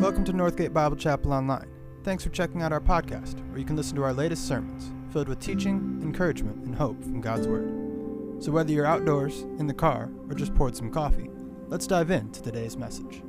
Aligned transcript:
Welcome 0.00 0.22
to 0.26 0.32
Northgate 0.32 0.72
Bible 0.72 0.94
Chapel 0.94 1.32
Online. 1.32 1.68
Thanks 2.04 2.22
for 2.22 2.30
checking 2.30 2.62
out 2.62 2.72
our 2.72 2.80
podcast, 2.80 3.44
where 3.48 3.58
you 3.58 3.64
can 3.64 3.74
listen 3.74 3.96
to 3.96 4.04
our 4.04 4.12
latest 4.12 4.46
sermons, 4.46 4.92
filled 5.12 5.26
with 5.28 5.40
teaching, 5.40 5.98
encouragement, 6.02 6.64
and 6.64 6.72
hope 6.72 7.02
from 7.02 7.20
God's 7.20 7.48
Word. 7.48 8.40
So, 8.40 8.52
whether 8.52 8.70
you're 8.70 8.86
outdoors, 8.86 9.40
in 9.58 9.66
the 9.66 9.74
car, 9.74 10.08
or 10.28 10.36
just 10.36 10.54
poured 10.54 10.76
some 10.76 10.92
coffee, 10.92 11.28
let's 11.66 11.88
dive 11.88 12.12
into 12.12 12.40
today's 12.40 12.76
message. 12.76 13.22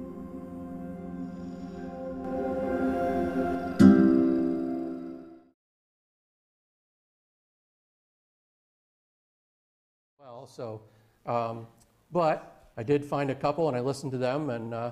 Well, 10.19 10.45
so, 10.45 10.81
um, 11.25 11.65
but 12.11 12.69
I 12.77 12.83
did 12.83 13.03
find 13.03 13.31
a 13.31 13.35
couple 13.35 13.67
and 13.67 13.75
I 13.75 13.79
listened 13.79 14.11
to 14.11 14.19
them, 14.19 14.51
and 14.51 14.71
uh, 14.75 14.91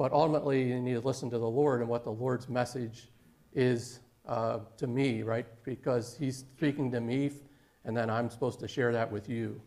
but 0.00 0.14
ultimately 0.14 0.62
you 0.62 0.80
need 0.80 0.94
to 0.94 1.00
listen 1.00 1.28
to 1.28 1.36
the 1.36 1.46
Lord 1.46 1.82
and 1.82 1.90
what 1.90 2.04
the 2.04 2.10
Lord's 2.10 2.48
message 2.48 3.10
is 3.52 4.00
uh, 4.26 4.60
to 4.78 4.86
me, 4.86 5.22
right? 5.22 5.44
Because 5.62 6.16
He's 6.18 6.38
speaking 6.38 6.90
to 6.92 7.02
me, 7.02 7.32
and 7.84 7.94
then 7.94 8.08
I'm 8.08 8.30
supposed 8.30 8.60
to 8.60 8.66
share 8.66 8.94
that 8.94 9.12
with 9.12 9.28
you. 9.28 9.60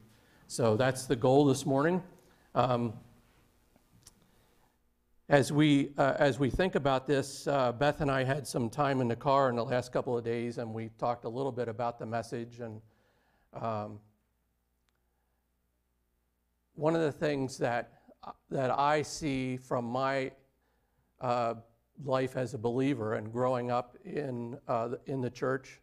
So 0.48 0.76
that's 0.76 1.06
the 1.06 1.16
goal 1.16 1.46
this 1.46 1.68
morning. 1.68 2.02
Um, 2.56 2.94
as 5.30 5.52
we 5.52 5.92
uh, 6.00 6.16
as 6.18 6.40
we 6.40 6.50
think 6.50 6.74
about 6.74 7.06
this, 7.06 7.46
uh, 7.46 7.72
Beth 7.72 8.02
and 8.02 8.10
I 8.10 8.24
had 8.24 8.48
some 8.48 8.72
time 8.72 9.02
in 9.02 9.08
the 9.08 9.16
car 9.16 9.52
in 9.52 9.56
the 9.56 9.64
last 9.64 9.92
couple 9.94 10.18
of 10.18 10.26
days, 10.26 10.58
and 10.58 10.74
we 10.74 10.90
talked 10.98 11.26
a 11.26 11.30
little 11.30 11.52
bit 11.52 11.68
about 11.68 12.00
the 12.00 12.08
message 12.08 12.60
and 12.60 12.82
um, 13.54 14.00
one 16.74 16.96
of 16.96 17.02
the 17.02 17.12
things 17.12 17.60
that, 17.60 18.02
that 18.50 18.72
I 18.72 19.02
see 19.02 19.58
from 19.58 19.86
my 19.86 20.32
uh, 21.22 21.56
life 22.04 22.36
as 22.36 22.54
a 22.54 22.58
believer 22.58 23.14
and 23.16 23.32
growing 23.32 23.72
up 23.72 23.98
in, 24.04 24.58
uh, 24.68 24.90
in 25.06 25.22
the 25.22 25.30
church 25.30 25.82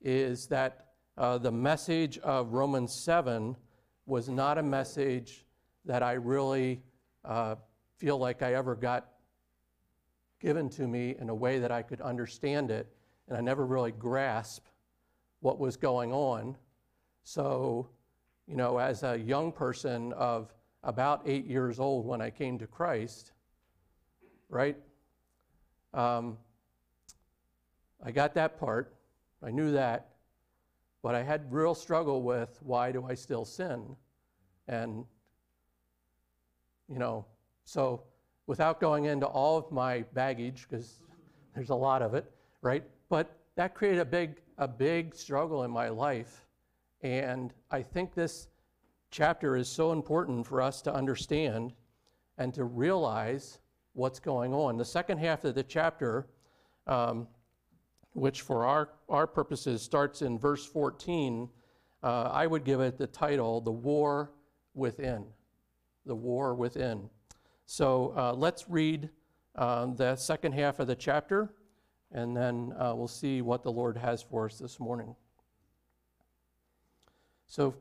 is 0.00 0.46
that 0.48 0.86
uh, 1.16 1.38
the 1.38 1.50
message 1.50 2.18
of 2.18 2.52
Romans 2.52 2.92
7 2.94 3.56
was 4.06 4.28
not 4.28 4.58
a 4.58 4.62
message 4.62 5.44
that 5.84 6.02
I 6.02 6.12
really 6.12 6.82
uh, 7.24 7.54
feel 7.98 8.18
like 8.18 8.42
I 8.42 8.54
ever 8.54 8.74
got 8.74 9.08
given 10.40 10.68
to 10.70 10.86
me 10.86 11.16
in 11.18 11.30
a 11.30 11.34
way 11.34 11.58
that 11.58 11.70
I 11.70 11.82
could 11.82 12.00
understand 12.00 12.70
it, 12.70 12.86
and 13.28 13.36
I 13.36 13.40
never 13.40 13.64
really 13.64 13.92
grasped 13.92 14.70
what 15.40 15.58
was 15.58 15.76
going 15.76 16.12
on. 16.12 16.56
So, 17.22 17.88
you 18.46 18.56
know, 18.56 18.78
as 18.78 19.02
a 19.02 19.16
young 19.16 19.52
person 19.52 20.12
of 20.14 20.52
about 20.84 21.22
eight 21.26 21.46
years 21.46 21.80
old 21.80 22.06
when 22.06 22.20
I 22.20 22.30
came 22.30 22.58
to 22.58 22.66
Christ, 22.66 23.32
right? 24.48 24.76
Um, 25.92 26.38
I 28.04 28.10
got 28.10 28.34
that 28.34 28.58
part. 28.58 28.94
I 29.42 29.50
knew 29.50 29.72
that. 29.72 30.10
But 31.02 31.14
I 31.14 31.22
had 31.22 31.52
real 31.52 31.74
struggle 31.74 32.22
with 32.22 32.58
why 32.62 32.92
do 32.92 33.06
I 33.06 33.14
still 33.14 33.44
sin? 33.44 33.96
And, 34.68 35.04
you 36.88 36.98
know, 36.98 37.26
so 37.64 38.02
without 38.46 38.80
going 38.80 39.06
into 39.06 39.26
all 39.26 39.58
of 39.58 39.70
my 39.70 40.02
baggage, 40.12 40.66
because 40.68 41.00
there's 41.54 41.70
a 41.70 41.74
lot 41.74 42.02
of 42.02 42.14
it, 42.14 42.30
right? 42.62 42.84
But 43.08 43.36
that 43.56 43.74
created 43.74 44.00
a 44.00 44.04
big, 44.04 44.40
a 44.58 44.68
big 44.68 45.14
struggle 45.14 45.64
in 45.64 45.70
my 45.70 45.88
life 45.88 46.44
and 47.04 47.52
I 47.70 47.82
think 47.82 48.14
this 48.14 48.48
chapter 49.14 49.56
is 49.56 49.68
so 49.68 49.92
important 49.92 50.44
for 50.44 50.60
us 50.60 50.82
to 50.82 50.92
understand 50.92 51.72
and 52.36 52.52
to 52.52 52.64
realize 52.64 53.60
what's 53.92 54.18
going 54.18 54.52
on. 54.52 54.76
The 54.76 54.84
second 54.84 55.18
half 55.18 55.44
of 55.44 55.54
the 55.54 55.62
chapter, 55.62 56.26
um, 56.88 57.28
which 58.14 58.40
for 58.40 58.66
our, 58.66 58.88
our 59.08 59.28
purposes 59.28 59.82
starts 59.82 60.22
in 60.22 60.36
verse 60.36 60.66
14, 60.66 61.48
uh, 62.02 62.22
I 62.32 62.48
would 62.48 62.64
give 62.64 62.80
it 62.80 62.98
the 62.98 63.06
title, 63.06 63.60
The 63.60 63.70
War 63.70 64.32
Within. 64.74 65.24
The 66.04 66.16
War 66.16 66.56
Within. 66.56 67.08
So 67.66 68.14
uh, 68.16 68.32
let's 68.32 68.68
read 68.68 69.10
uh, 69.54 69.86
the 69.94 70.16
second 70.16 70.54
half 70.54 70.80
of 70.80 70.88
the 70.88 70.96
chapter, 70.96 71.54
and 72.10 72.36
then 72.36 72.74
uh, 72.76 72.94
we'll 72.96 73.06
see 73.06 73.42
what 73.42 73.62
the 73.62 73.70
Lord 73.70 73.96
has 73.96 74.24
for 74.24 74.46
us 74.46 74.58
this 74.58 74.80
morning. 74.80 75.14
So, 77.46 77.76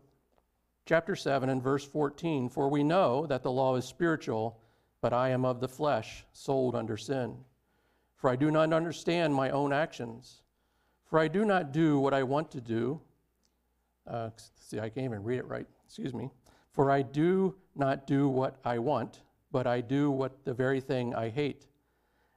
chapter 0.85 1.15
7 1.15 1.49
and 1.49 1.61
verse 1.61 1.85
14 1.85 2.49
For 2.49 2.69
we 2.69 2.83
know 2.83 3.25
that 3.27 3.43
the 3.43 3.51
law 3.51 3.75
is 3.75 3.85
spiritual, 3.85 4.59
but 5.01 5.13
I 5.13 5.29
am 5.29 5.45
of 5.45 5.59
the 5.59 5.67
flesh, 5.67 6.25
sold 6.33 6.75
under 6.75 6.97
sin. 6.97 7.37
For 8.15 8.29
I 8.29 8.35
do 8.35 8.51
not 8.51 8.71
understand 8.73 9.33
my 9.33 9.49
own 9.49 9.73
actions. 9.73 10.41
For 11.05 11.19
I 11.19 11.27
do 11.27 11.45
not 11.45 11.71
do 11.71 11.99
what 11.99 12.13
I 12.13 12.23
want 12.23 12.51
to 12.51 12.61
do. 12.61 13.01
Uh, 14.07 14.29
see, 14.55 14.79
I 14.79 14.89
can't 14.89 15.05
even 15.05 15.23
read 15.23 15.39
it 15.39 15.47
right. 15.47 15.67
Excuse 15.85 16.13
me. 16.13 16.29
For 16.71 16.89
I 16.89 17.01
do 17.01 17.55
not 17.75 18.07
do 18.07 18.27
what 18.29 18.57
I 18.65 18.79
want, 18.79 19.21
but 19.51 19.67
I 19.67 19.81
do 19.81 20.09
what 20.09 20.43
the 20.45 20.53
very 20.53 20.81
thing 20.81 21.13
I 21.13 21.29
hate. 21.29 21.67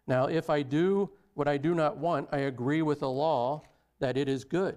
Now, 0.06 0.26
if 0.26 0.50
I 0.50 0.62
do 0.62 1.10
what 1.34 1.48
I 1.48 1.56
do 1.56 1.74
not 1.74 1.96
want, 1.96 2.28
I 2.32 2.38
agree 2.38 2.82
with 2.82 3.00
the 3.00 3.10
law 3.10 3.62
that 3.98 4.16
it 4.16 4.28
is 4.28 4.44
good. 4.44 4.76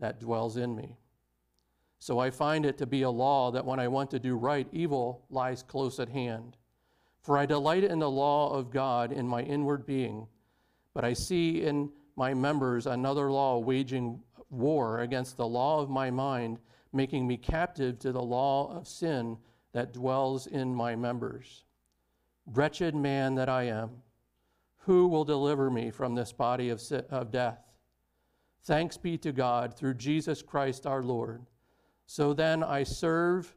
that 0.00 0.20
dwells 0.20 0.56
in 0.56 0.74
me. 0.74 0.96
So 1.98 2.18
I 2.18 2.30
find 2.30 2.64
it 2.64 2.78
to 2.78 2.86
be 2.86 3.02
a 3.02 3.10
law 3.10 3.50
that 3.50 3.64
when 3.64 3.78
I 3.78 3.88
want 3.88 4.10
to 4.10 4.18
do 4.18 4.34
right, 4.34 4.66
evil 4.72 5.24
lies 5.30 5.62
close 5.62 6.00
at 6.00 6.08
hand. 6.08 6.56
For 7.20 7.36
I 7.36 7.44
delight 7.44 7.84
in 7.84 7.98
the 7.98 8.10
law 8.10 8.52
of 8.54 8.70
God 8.70 9.12
in 9.12 9.28
my 9.28 9.42
inward 9.42 9.84
being, 9.84 10.26
but 10.94 11.04
I 11.04 11.12
see 11.12 11.62
in 11.62 11.90
my 12.16 12.32
members 12.32 12.86
another 12.86 13.30
law 13.30 13.58
waging 13.58 14.20
war 14.48 15.00
against 15.00 15.36
the 15.36 15.46
law 15.46 15.80
of 15.80 15.90
my 15.90 16.10
mind, 16.10 16.58
making 16.92 17.26
me 17.26 17.36
captive 17.36 17.98
to 18.00 18.12
the 18.12 18.22
law 18.22 18.74
of 18.74 18.88
sin 18.88 19.36
that 19.72 19.92
dwells 19.92 20.46
in 20.46 20.74
my 20.74 20.96
members. 20.96 21.64
Wretched 22.46 22.94
man 22.94 23.34
that 23.34 23.48
I 23.48 23.64
am, 23.64 23.90
who 24.78 25.06
will 25.06 25.24
deliver 25.24 25.70
me 25.70 25.90
from 25.90 26.14
this 26.14 26.32
body 26.32 26.70
of, 26.70 26.82
of 27.10 27.30
death? 27.30 27.69
Thanks 28.64 28.96
be 28.96 29.16
to 29.18 29.32
God 29.32 29.74
through 29.74 29.94
Jesus 29.94 30.42
Christ 30.42 30.86
our 30.86 31.02
Lord. 31.02 31.46
So 32.06 32.34
then 32.34 32.62
I 32.62 32.82
serve, 32.82 33.54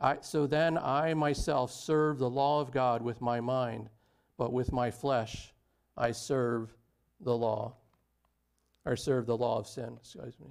I, 0.00 0.18
so 0.20 0.46
then 0.46 0.76
I 0.76 1.14
myself 1.14 1.72
serve 1.72 2.18
the 2.18 2.28
law 2.28 2.60
of 2.60 2.70
God 2.70 3.00
with 3.00 3.20
my 3.20 3.40
mind, 3.40 3.88
but 4.36 4.52
with 4.52 4.72
my 4.72 4.90
flesh 4.90 5.52
I 5.96 6.12
serve 6.12 6.74
the 7.20 7.36
law, 7.36 7.74
or 8.84 8.96
serve 8.96 9.26
the 9.26 9.36
law 9.36 9.58
of 9.58 9.66
sin, 9.66 9.96
excuse 10.00 10.38
me. 10.40 10.48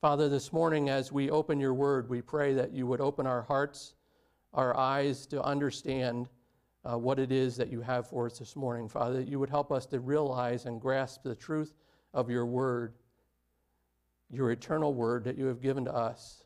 Father, 0.00 0.28
this 0.28 0.52
morning 0.52 0.88
as 0.88 1.10
we 1.10 1.28
open 1.28 1.58
your 1.58 1.74
word, 1.74 2.08
we 2.08 2.22
pray 2.22 2.54
that 2.54 2.72
you 2.72 2.86
would 2.86 3.00
open 3.00 3.26
our 3.26 3.42
hearts, 3.42 3.94
our 4.54 4.76
eyes 4.76 5.26
to 5.26 5.42
understand 5.42 6.28
uh, 6.84 6.96
what 6.96 7.18
it 7.18 7.32
is 7.32 7.56
that 7.56 7.70
you 7.70 7.80
have 7.80 8.06
for 8.06 8.26
us 8.26 8.38
this 8.38 8.54
morning. 8.54 8.88
Father, 8.88 9.14
that 9.14 9.28
you 9.28 9.40
would 9.40 9.50
help 9.50 9.72
us 9.72 9.86
to 9.86 9.98
realize 9.98 10.66
and 10.66 10.80
grasp 10.80 11.24
the 11.24 11.34
truth 11.34 11.74
of 12.14 12.30
your 12.30 12.46
word 12.46 12.94
your 14.30 14.50
eternal 14.50 14.94
word 14.94 15.24
that 15.24 15.38
you 15.38 15.46
have 15.46 15.60
given 15.60 15.84
to 15.84 15.94
us. 15.94 16.44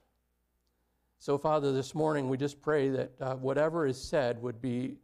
So, 1.18 1.38
Father, 1.38 1.72
this 1.72 1.94
morning 1.94 2.28
we 2.28 2.36
just 2.36 2.60
pray 2.60 2.88
that 2.90 3.12
uh, 3.20 3.34
whatever 3.36 3.86
is 3.86 4.00
said 4.00 4.40
would 4.42 4.60
be 4.60 4.96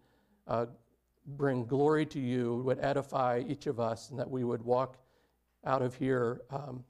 uh, 0.46 0.66
bring 1.36 1.64
glory 1.64 2.06
to 2.06 2.18
you, 2.18 2.62
would 2.64 2.78
edify 2.80 3.42
each 3.46 3.66
of 3.66 3.78
us, 3.78 4.10
and 4.10 4.18
that 4.18 4.30
we 4.30 4.44
would 4.44 4.62
walk 4.62 4.96
out 5.64 5.82
of 5.82 5.94
here 5.94 6.40
um, 6.50 6.82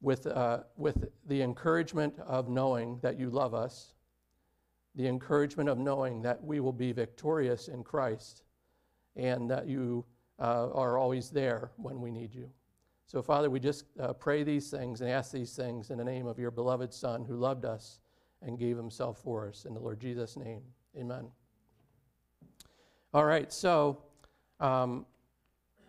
with, 0.00 0.26
uh, 0.26 0.60
with 0.76 1.08
the 1.26 1.42
encouragement 1.42 2.14
of 2.20 2.48
knowing 2.48 2.98
that 3.02 3.18
you 3.18 3.30
love 3.30 3.54
us, 3.54 3.94
the 4.94 5.06
encouragement 5.06 5.68
of 5.68 5.78
knowing 5.78 6.22
that 6.22 6.42
we 6.42 6.60
will 6.60 6.72
be 6.72 6.92
victorious 6.92 7.68
in 7.68 7.82
Christ, 7.82 8.42
and 9.16 9.50
that 9.50 9.66
you 9.66 10.04
uh, 10.38 10.70
are 10.72 10.98
always 10.98 11.30
there 11.30 11.72
when 11.76 12.00
we 12.00 12.10
need 12.10 12.34
you. 12.34 12.48
So, 13.08 13.22
Father, 13.22 13.48
we 13.48 13.58
just 13.58 13.86
uh, 13.98 14.12
pray 14.12 14.42
these 14.42 14.70
things 14.70 15.00
and 15.00 15.08
ask 15.08 15.32
these 15.32 15.56
things 15.56 15.88
in 15.88 15.96
the 15.96 16.04
name 16.04 16.26
of 16.26 16.38
your 16.38 16.50
beloved 16.50 16.92
Son 16.92 17.24
who 17.24 17.36
loved 17.36 17.64
us 17.64 18.00
and 18.42 18.58
gave 18.58 18.76
himself 18.76 19.18
for 19.22 19.48
us. 19.48 19.64
In 19.64 19.72
the 19.72 19.80
Lord 19.80 19.98
Jesus' 19.98 20.36
name, 20.36 20.60
amen. 20.94 21.28
All 23.14 23.24
right, 23.24 23.50
so, 23.50 24.02
um, 24.60 25.06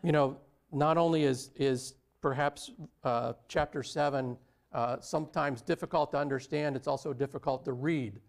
you 0.02 0.14
know, 0.14 0.38
not 0.72 0.98
only 0.98 1.24
is, 1.24 1.52
is 1.58 1.96
perhaps 2.22 2.72
uh, 3.04 3.34
chapter 3.50 3.84
7 3.84 4.38
uh, 4.72 5.02
sometimes 5.02 5.62
difficult 5.62 6.12
to 6.12 6.18
understand, 6.18 6.78
it's 6.78 6.88
also 6.88 7.12
difficult 7.12 7.66
to 7.66 7.74
read, 7.74 8.22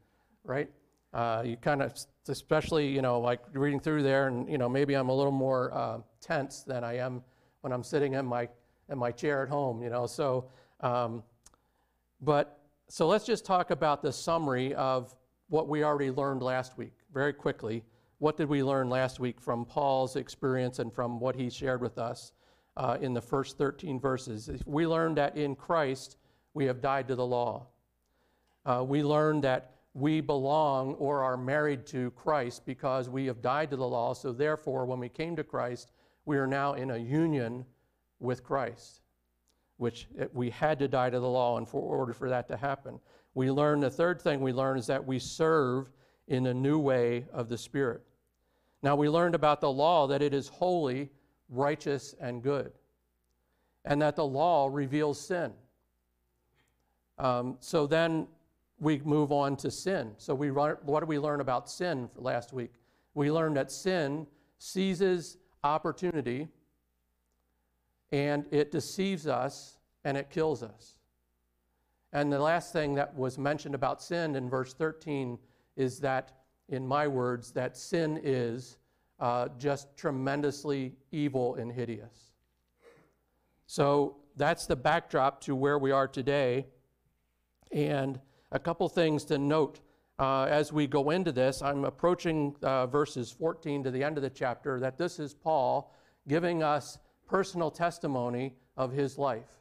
right? 0.43 0.69
Uh, 1.15 1.45
you 1.47 1.57
kind 1.57 1.81
of, 1.81 1.95
especially, 2.27 2.89
you 2.89 3.03
know, 3.03 3.21
like 3.21 3.39
reading 3.53 3.79
through 3.79 4.03
there, 4.03 4.27
and, 4.27 4.51
you 4.51 4.59
know, 4.59 4.69
maybe 4.69 4.95
I'm 4.95 5.11
a 5.11 5.15
little 5.15 5.31
more 5.31 5.73
uh, 5.73 5.99
tense 6.21 6.65
than 6.65 6.83
I 6.83 6.97
am 6.97 7.23
when 7.61 7.73
I'm 7.73 7.85
sitting 7.85 8.15
in 8.15 8.27
my, 8.27 8.49
in 8.91 8.99
my 8.99 9.11
chair 9.11 9.43
at 9.43 9.49
home, 9.49 9.83
you 9.83 9.91
know, 9.91 10.07
so, 10.07 10.49
um, 10.81 11.23
but, 12.21 12.61
so 12.89 13.07
let's 13.07 13.25
just 13.25 13.45
talk 13.45 13.71
about 13.71 14.03
the 14.03 14.13
summary 14.13 14.75
of 14.75 15.15
what 15.49 15.69
we 15.69 15.85
already 15.85 16.11
learned 16.11 16.43
last 16.43 16.77
week, 16.77 16.93
very 17.13 17.33
quickly. 17.33 17.85
What 18.19 18.37
did 18.37 18.49
we 18.49 18.63
learn 18.63 18.91
last 18.91 19.21
week 19.21 19.41
from 19.41 19.65
Paul's 19.65 20.17
experience 20.17 20.79
and 20.79 20.93
from 20.93 21.21
what 21.21 21.35
he 21.35 21.49
shared 21.49 21.81
with 21.81 21.99
us 21.99 22.33
uh, 22.77 22.99
in 23.01 23.15
the 23.15 23.21
first 23.21 23.57
13 23.59 23.99
verses? 23.99 24.51
We 24.67 24.87
learned 24.87 25.17
that 25.17 25.37
in 25.37 25.55
Christ 25.55 26.19
we 26.53 26.67
have 26.67 26.81
died 26.81 27.09
to 27.09 27.15
the 27.15 27.25
law. 27.25 27.67
Uh, 28.67 28.85
we 28.87 29.03
learned 29.03 29.45
that 29.45 29.77
we 29.95 30.21
belong 30.21 30.95
or 30.95 31.23
are 31.23 31.37
married 31.37 31.87
to 31.87 32.11
Christ 32.13 32.65
because 32.67 33.09
we 33.09 33.27
have 33.27 33.43
died 33.43 33.71
to 33.71 33.77
the 33.77 33.87
law. 33.87 34.15
So, 34.15 34.33
therefore, 34.33 34.85
when 34.85 35.01
we 35.01 35.09
came 35.09 35.35
to 35.37 35.45
Christ, 35.45 35.93
we 36.27 36.37
are 36.37 36.47
now 36.47 36.75
in 36.75 36.91
a 36.91 36.99
union 36.99 37.65
with 38.21 38.45
Christ, 38.45 39.01
which 39.79 40.07
we 40.33 40.51
had 40.51 40.79
to 40.79 40.89
die 40.89 41.11
to 41.11 41.19
the 41.19 41.29
law 41.29 41.59
in 41.59 41.67
order 41.73 42.13
for 42.13 42.29
that 42.29 42.47
to 42.49 42.57
happen. 42.57 43.01
We 43.35 43.51
learn 43.51 43.81
the 43.81 43.91
third 43.91 44.21
thing 44.21 44.41
we 44.41 44.53
learn 44.53 44.79
is 44.79 44.87
that 44.87 45.05
we 45.05 45.19
serve 45.19 45.91
in 46.29 46.47
a 46.47 46.55
new 46.55 46.79
way 46.79 47.27
of 47.33 47.49
the 47.49 47.59
Spirit. 47.59 48.03
Now, 48.83 48.97
we 48.97 49.09
learned 49.09 49.35
about 49.35 49.61
the 49.61 49.71
law 49.71 50.07
that 50.07 50.23
it 50.23 50.33
is 50.33 50.49
holy, 50.49 51.11
righteous, 51.49 52.15
and 52.21 52.43
good, 52.43 52.73
and 53.85 54.01
that 54.01 54.17
the 54.17 54.25
law 54.25 54.69
reveals 54.71 55.21
sin. 55.21 55.53
Um, 57.19 57.57
so 57.61 57.87
then 57.87 58.27
we 58.79 58.99
move 59.05 59.31
on 59.31 59.57
to 59.57 59.71
sin. 59.71 60.13
So 60.17 60.35
we 60.35 60.51
what 60.51 60.87
did 60.87 61.09
we 61.09 61.19
learn 61.19 61.41
about 61.41 61.69
sin 61.69 62.09
last 62.17 62.53
week? 62.53 62.73
We 63.15 63.31
learned 63.31 63.57
that 63.57 63.71
sin 63.71 64.27
seizes 64.59 65.37
opportunity 65.63 66.49
and 68.13 68.47
it 68.51 68.71
deceives 68.71 69.27
us 69.27 69.79
and 70.05 70.17
it 70.17 70.31
kills 70.31 70.63
us. 70.63 70.97
And 72.13 72.33
the 72.33 72.41
last 72.41 72.73
thing 72.73 72.95
that 72.95 73.15
was 73.15 73.39
mentioned 73.39 73.75
about 73.75 74.03
sin 74.03 74.35
in 74.35 74.51
verse 74.51 74.75
13 74.75 75.39
is 75.77 76.01
that, 76.01 76.33
in 76.69 76.87
my 76.87 77.07
words, 77.07 77.53
that 77.53 77.77
sin 77.77 78.21
is 78.23 78.79
uh, 79.21 79.49
just 79.59 79.97
tremendously 79.97 80.95
evil 81.13 81.55
and 81.55 81.71
hideous. 81.71 82.33
So 83.67 84.17
that's 84.37 84.67
the 84.67 84.77
backdrop 84.77 85.41
to 85.43 85.55
where 85.55 85.79
we 85.79 85.93
are 85.93 86.09
today. 86.09 86.67
And 87.71 88.19
a 88.51 88.59
couple 88.59 88.89
things 88.89 89.25
to 89.27 89.39
note 89.39 89.81
uh, 90.19 90.45
as 90.45 90.73
we 90.73 90.87
go 90.87 91.11
into 91.11 91.33
this. 91.33 91.63
I'm 91.63 91.85
approaching 91.85 92.57
uh, 92.63 92.87
verses 92.87 93.31
14 93.31 93.85
to 93.85 93.91
the 93.91 94.03
end 94.03 94.19
of 94.19 94.23
the 94.23 94.31
chapter, 94.31 94.81
that 94.81 94.99
this 94.99 95.19
is 95.19 95.33
Paul 95.33 95.95
giving 96.29 96.63
us 96.63 96.99
personal 97.31 97.71
testimony 97.71 98.55
of 98.77 98.91
his 98.91 99.17
life. 99.17 99.61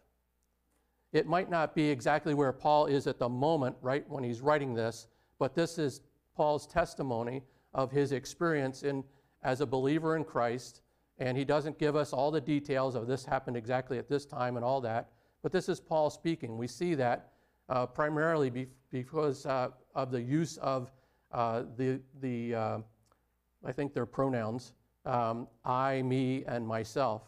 It 1.13 1.27
might 1.27 1.50
not 1.50 1.75
be 1.75 1.88
exactly 1.89 2.33
where 2.33 2.51
Paul 2.51 2.88
is 2.88 3.06
at 3.06 3.19
the 3.19 3.30
moment, 3.30 3.75
right, 3.81 4.07
when 4.10 4.24
he's 4.24 4.42
writing 4.42 4.74
this, 4.74 5.07
but 5.38 5.54
this 5.54 5.77
is 5.77 6.01
Paul's 6.36 6.66
testimony 6.66 7.44
of 7.74 7.92
his 7.92 8.12
experience 8.12 8.81
in, 8.81 9.04
as 9.44 9.62
a 9.62 9.66
believer 9.66 10.16
in 10.16 10.24
Christ. 10.24 10.81
And 11.19 11.38
he 11.38 11.45
doesn't 11.45 11.77
give 11.77 11.95
us 11.95 12.12
all 12.12 12.31
the 12.31 12.42
details 12.42 12.95
of 12.95 13.06
this 13.06 13.24
happened 13.24 13.57
exactly 13.57 14.00
at 14.00 14.10
this 14.10 14.25
time 14.25 14.56
and 14.56 14.66
all 14.66 14.81
that, 14.81 15.12
but 15.44 15.51
this 15.51 15.69
is 15.69 15.80
Paul 15.80 16.10
speaking. 16.10 16.57
We 16.57 16.68
see 16.68 16.95
that 16.95 17.33
uh, 17.69 17.86
primarily 17.86 18.50
be, 18.50 18.68
because 18.89 19.45
uh, 19.45 19.69
of 19.94 20.12
the 20.12 20.21
use 20.21 20.57
of 20.57 20.92
uh, 21.31 21.63
the, 21.77 22.00
the 22.21 22.56
uh, 22.56 22.77
I 23.63 23.71
think 23.71 23.94
they're 23.94 24.06
pronouns, 24.07 24.74
um, 25.06 25.48
I, 25.63 26.01
me, 26.01 26.44
and 26.48 26.68
myself. 26.68 27.24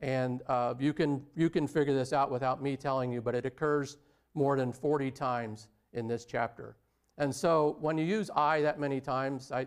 And 0.00 0.42
uh, 0.46 0.74
you, 0.78 0.92
can, 0.92 1.22
you 1.34 1.50
can 1.50 1.66
figure 1.66 1.94
this 1.94 2.12
out 2.12 2.30
without 2.30 2.62
me 2.62 2.76
telling 2.76 3.10
you, 3.10 3.20
but 3.20 3.34
it 3.34 3.44
occurs 3.44 3.98
more 4.34 4.56
than 4.56 4.72
40 4.72 5.10
times 5.10 5.68
in 5.92 6.06
this 6.06 6.24
chapter. 6.24 6.76
And 7.18 7.34
so 7.34 7.76
when 7.80 7.98
you 7.98 8.04
use 8.04 8.30
I 8.34 8.60
that 8.62 8.78
many 8.78 9.00
times, 9.00 9.50
I, 9.50 9.66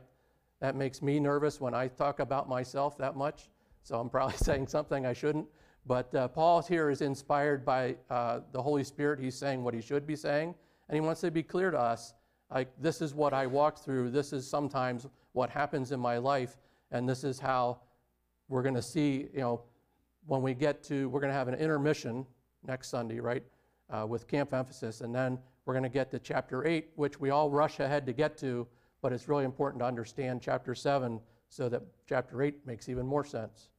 that 0.61 0.75
makes 0.75 1.01
me 1.01 1.19
nervous 1.19 1.59
when 1.59 1.73
I 1.73 1.89
talk 1.89 2.19
about 2.19 2.47
myself 2.47 2.97
that 2.97 3.17
much. 3.17 3.49
So 3.83 3.99
I'm 3.99 4.09
probably 4.09 4.37
saying 4.41 4.67
something 4.67 5.05
I 5.05 5.13
shouldn't. 5.13 5.47
But 5.85 6.13
uh, 6.13 6.27
Paul 6.27 6.61
here 6.61 6.89
is 6.89 7.01
inspired 7.01 7.65
by 7.65 7.95
uh, 8.09 8.41
the 8.51 8.61
Holy 8.61 8.83
Spirit. 8.83 9.19
He's 9.19 9.35
saying 9.35 9.63
what 9.63 9.73
he 9.73 9.81
should 9.81 10.05
be 10.05 10.15
saying, 10.15 10.53
and 10.87 10.95
he 10.95 11.01
wants 11.01 11.21
to 11.21 11.31
be 11.31 11.41
clear 11.41 11.71
to 11.71 11.79
us 11.79 12.13
like, 12.51 12.69
this 12.79 13.01
is 13.01 13.13
what 13.13 13.33
I 13.33 13.47
walked 13.47 13.79
through, 13.79 14.11
this 14.11 14.33
is 14.33 14.47
sometimes 14.47 15.07
what 15.31 15.49
happens 15.49 15.91
in 15.91 15.99
my 15.99 16.17
life, 16.17 16.57
and 16.91 17.07
this 17.07 17.23
is 17.23 17.39
how 17.39 17.79
we're 18.49 18.61
going 18.61 18.75
to 18.75 18.81
see, 18.81 19.29
you 19.33 19.39
know, 19.39 19.61
when 20.27 20.41
we 20.41 20.53
get 20.53 20.83
to, 20.83 21.09
we're 21.09 21.19
going 21.19 21.31
to 21.31 21.37
have 21.37 21.47
an 21.47 21.55
intermission 21.55 22.25
next 22.65 22.89
Sunday, 22.89 23.19
right, 23.19 23.43
uh, 23.89 24.05
with 24.07 24.27
camp 24.27 24.53
emphasis, 24.53 25.01
and 25.01 25.13
then 25.13 25.39
we're 25.65 25.73
going 25.73 25.83
to 25.83 25.89
get 25.89 26.11
to 26.11 26.19
chapter 26.19 26.65
8, 26.65 26.89
which 26.95 27.19
we 27.19 27.29
all 27.29 27.49
rush 27.49 27.79
ahead 27.79 28.05
to 28.05 28.13
get 28.13 28.37
to, 28.39 28.67
but 29.01 29.11
it's 29.11 29.27
really 29.27 29.45
important 29.45 29.81
to 29.81 29.85
understand 29.85 30.41
chapter 30.41 30.75
7 30.75 31.19
so 31.49 31.69
that 31.69 31.81
chapter 32.07 32.41
8 32.41 32.65
makes 32.65 32.87
even 32.89 33.05
more 33.05 33.25
sense. 33.25 33.69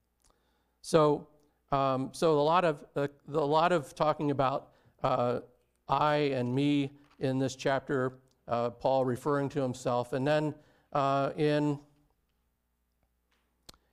So, 0.82 1.26
um, 1.70 2.10
so 2.12 2.38
a 2.38 2.42
lot 2.42 2.64
of 2.64 2.84
uh, 2.96 3.06
a 3.32 3.38
lot 3.38 3.72
of 3.72 3.94
talking 3.94 4.30
about 4.30 4.68
uh, 5.02 5.40
I 5.88 6.16
and 6.16 6.54
me 6.54 6.92
in 7.20 7.38
this 7.38 7.56
chapter. 7.56 8.18
Uh, 8.48 8.70
Paul 8.70 9.04
referring 9.04 9.48
to 9.50 9.62
himself, 9.62 10.12
and 10.12 10.26
then 10.26 10.54
uh, 10.92 11.30
in 11.36 11.78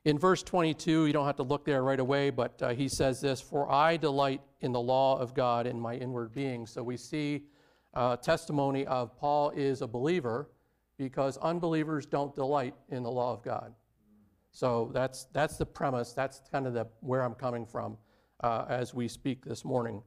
in 0.05 0.17
verse 0.17 0.43
22, 0.43 1.07
you 1.07 1.13
don't 1.13 1.25
have 1.25 1.35
to 1.37 1.43
look 1.43 1.65
there 1.65 1.83
right 1.83 1.99
away, 1.99 2.29
but 2.29 2.61
uh, 2.61 2.69
he 2.69 2.87
says 2.87 3.21
this: 3.21 3.41
"For 3.41 3.71
I 3.71 3.97
delight 3.97 4.41
in 4.61 4.71
the 4.71 4.79
law 4.79 5.19
of 5.19 5.33
God 5.33 5.67
in 5.67 5.79
my 5.79 5.95
inward 5.95 6.33
being." 6.33 6.65
So 6.65 6.81
we 6.81 6.97
see 6.97 7.43
uh, 7.93 8.15
testimony 8.17 8.85
of 8.85 9.17
Paul 9.17 9.49
is 9.51 9.81
a 9.81 9.87
believer 9.87 10.49
because 10.97 11.37
unbelievers 11.37 12.05
don't 12.05 12.35
delight 12.35 12.75
in 12.89 13.03
the 13.03 13.11
law 13.11 13.33
of 13.33 13.43
God. 13.43 13.73
So 14.51 14.91
that's, 14.93 15.25
that's 15.33 15.57
the 15.57 15.65
premise. 15.65 16.13
That's 16.13 16.41
kind 16.51 16.67
of 16.67 16.73
the, 16.73 16.87
where 16.99 17.21
I'm 17.21 17.35
coming 17.35 17.65
from 17.65 17.97
uh, 18.41 18.65
as 18.67 18.93
we 18.93 19.07
speak 19.07 19.45
this 19.45 19.63
morning. 19.63 20.03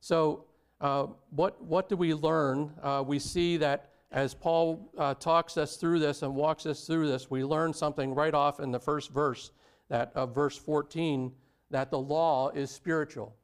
So, 0.00 0.44
uh, 0.80 1.06
what, 1.30 1.62
what 1.64 1.88
do 1.88 1.96
we 1.96 2.12
learn? 2.12 2.70
Uh, 2.82 3.02
we 3.06 3.18
see 3.18 3.56
that 3.56 3.92
as 4.12 4.34
Paul 4.34 4.92
uh, 4.96 5.14
talks 5.14 5.56
us 5.56 5.76
through 5.76 5.98
this 5.98 6.22
and 6.22 6.34
walks 6.34 6.66
us 6.66 6.86
through 6.86 7.08
this, 7.08 7.30
we 7.30 7.44
learn 7.44 7.72
something 7.72 8.14
right 8.14 8.34
off 8.34 8.60
in 8.60 8.70
the 8.70 8.78
first 8.78 9.10
verse, 9.12 9.50
that 9.88 10.12
of 10.14 10.34
verse 10.34 10.56
14, 10.56 11.32
that 11.70 11.90
the 11.90 11.98
law 11.98 12.50
is 12.50 12.70
spiritual. 12.70 13.34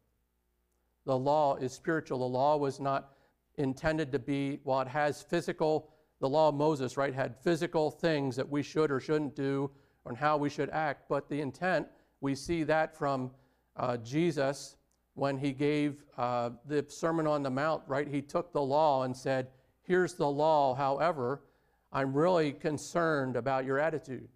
The 1.05 1.19
law 1.19 1.57
is 1.57 1.73
spiritual. 1.73 2.21
The 2.21 2.25
law 2.25 2.57
was 2.57 2.79
not 2.79 3.15
intended 3.57 4.13
to 4.13 4.19
be, 4.19 4.61
while 4.63 4.83
it 4.83 4.89
has 4.89 5.23
physical, 5.23 5.91
the 6.21 6.29
law 6.29 6.49
of 6.49 6.55
Moses, 6.55 6.97
right, 6.97 7.13
had 7.13 7.37
physical 7.37 7.91
things 7.91 8.37
that 8.37 8.49
we 8.49 8.63
should 8.63 8.91
or 8.91 9.01
shouldn't 9.01 9.35
do 9.35 9.71
and 10.07 10.17
how 10.17 10.37
we 10.37 10.49
should 10.49 10.71
act, 10.71 11.09
but 11.09 11.29
the 11.29 11.41
intent, 11.41 11.87
we 12.21 12.35
see 12.35 12.63
that 12.65 12.97
from 12.97 13.31
uh, 13.77 13.97
Jesus 13.99 14.77
when 15.15 15.37
he 15.37 15.53
gave 15.53 16.05
uh, 16.17 16.51
the 16.67 16.85
Sermon 16.89 17.27
on 17.27 17.43
the 17.43 17.51
Mount, 17.51 17.83
right? 17.87 18.09
He 18.09 18.23
took 18.23 18.53
the 18.53 18.63
law 18.63 19.03
and 19.03 19.17
said, 19.17 19.49
Here's 19.93 20.15
the 20.15 20.27
law. 20.27 20.75
However, 20.75 21.43
I'm 21.93 22.15
really 22.15 22.53
concerned 22.53 23.37
about 23.37 23.67
your 23.67 23.79
attitude, 23.79 24.27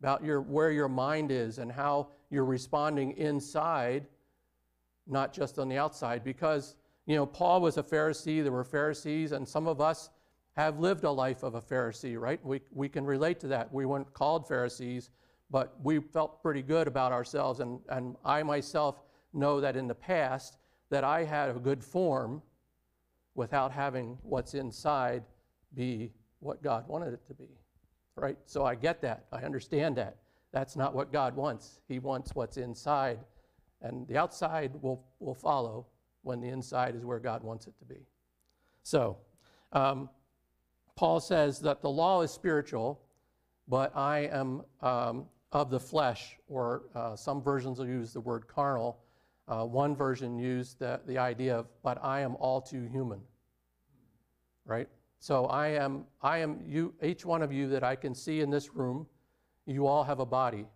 about 0.00 0.24
your, 0.24 0.40
where 0.40 0.72
your 0.72 0.88
mind 0.88 1.30
is, 1.30 1.58
and 1.58 1.70
how 1.70 2.08
you're 2.28 2.44
responding 2.44 3.12
inside, 3.12 4.08
not 5.06 5.32
just 5.32 5.60
on 5.60 5.68
the 5.68 5.78
outside. 5.78 6.24
Because, 6.24 6.74
you 7.06 7.14
know, 7.14 7.24
Paul 7.24 7.60
was 7.60 7.76
a 7.76 7.84
Pharisee, 7.84 8.42
there 8.42 8.50
were 8.50 8.64
Pharisees, 8.64 9.30
and 9.30 9.46
some 9.46 9.68
of 9.68 9.80
us 9.80 10.10
have 10.56 10.80
lived 10.80 11.04
a 11.04 11.10
life 11.12 11.44
of 11.44 11.54
a 11.54 11.60
Pharisee, 11.60 12.18
right? 12.18 12.44
We, 12.44 12.60
we 12.72 12.88
can 12.88 13.04
relate 13.04 13.38
to 13.38 13.46
that. 13.46 13.72
We 13.72 13.86
weren't 13.86 14.12
called 14.12 14.48
Pharisees, 14.48 15.10
but 15.52 15.76
we 15.84 16.00
felt 16.00 16.42
pretty 16.42 16.62
good 16.62 16.88
about 16.88 17.12
ourselves. 17.12 17.60
And, 17.60 17.78
and 17.90 18.16
I 18.24 18.42
myself 18.42 19.04
know 19.32 19.60
that 19.60 19.76
in 19.76 19.86
the 19.86 19.94
past 19.94 20.58
that 20.90 21.04
I 21.04 21.22
had 21.22 21.50
a 21.50 21.60
good 21.60 21.84
form 21.84 22.42
without 23.36 23.70
having 23.70 24.18
what's 24.22 24.54
inside 24.54 25.22
be 25.74 26.10
what 26.40 26.62
God 26.62 26.88
wanted 26.88 27.14
it 27.14 27.24
to 27.28 27.34
be, 27.34 27.50
right? 28.16 28.36
So 28.46 28.64
I 28.64 28.74
get 28.74 29.00
that. 29.02 29.26
I 29.32 29.42
understand 29.42 29.96
that. 29.96 30.16
That's 30.52 30.74
not 30.74 30.94
what 30.94 31.12
God 31.12 31.36
wants. 31.36 31.80
He 31.86 31.98
wants 31.98 32.34
what's 32.34 32.56
inside. 32.56 33.18
And 33.82 34.08
the 34.08 34.16
outside 34.16 34.72
will, 34.80 35.04
will 35.20 35.34
follow 35.34 35.86
when 36.22 36.40
the 36.40 36.48
inside 36.48 36.96
is 36.96 37.04
where 37.04 37.18
God 37.20 37.42
wants 37.42 37.66
it 37.66 37.74
to 37.78 37.84
be. 37.84 38.06
So, 38.82 39.18
um, 39.72 40.08
Paul 40.96 41.20
says 41.20 41.60
that 41.60 41.82
the 41.82 41.90
law 41.90 42.22
is 42.22 42.30
spiritual, 42.30 43.00
but 43.68 43.94
I 43.94 44.30
am 44.32 44.62
um, 44.80 45.26
of 45.52 45.70
the 45.70 45.78
flesh, 45.78 46.36
or 46.48 46.84
uh, 46.94 47.16
some 47.16 47.42
versions 47.42 47.78
will 47.78 47.86
use 47.86 48.12
the 48.12 48.20
word 48.20 48.48
carnal. 48.48 48.98
Uh, 49.48 49.64
one 49.64 49.94
version 49.94 50.38
used 50.38 50.78
the, 50.78 51.00
the 51.06 51.18
idea 51.18 51.56
of, 51.56 51.66
but 51.82 52.02
I 52.02 52.20
am 52.20 52.36
all 52.36 52.60
too 52.60 52.84
human. 52.84 53.20
Right? 54.64 54.88
So 55.20 55.46
I 55.46 55.68
am, 55.68 56.04
I 56.20 56.38
am 56.38 56.60
you, 56.66 56.94
each 57.02 57.24
one 57.24 57.42
of 57.42 57.52
you 57.52 57.68
that 57.68 57.84
I 57.84 57.96
can 57.96 58.14
see 58.14 58.40
in 58.40 58.50
this 58.50 58.74
room, 58.74 59.06
you 59.64 59.86
all 59.86 60.04
have 60.04 60.20
a 60.20 60.26
body. 60.26 60.66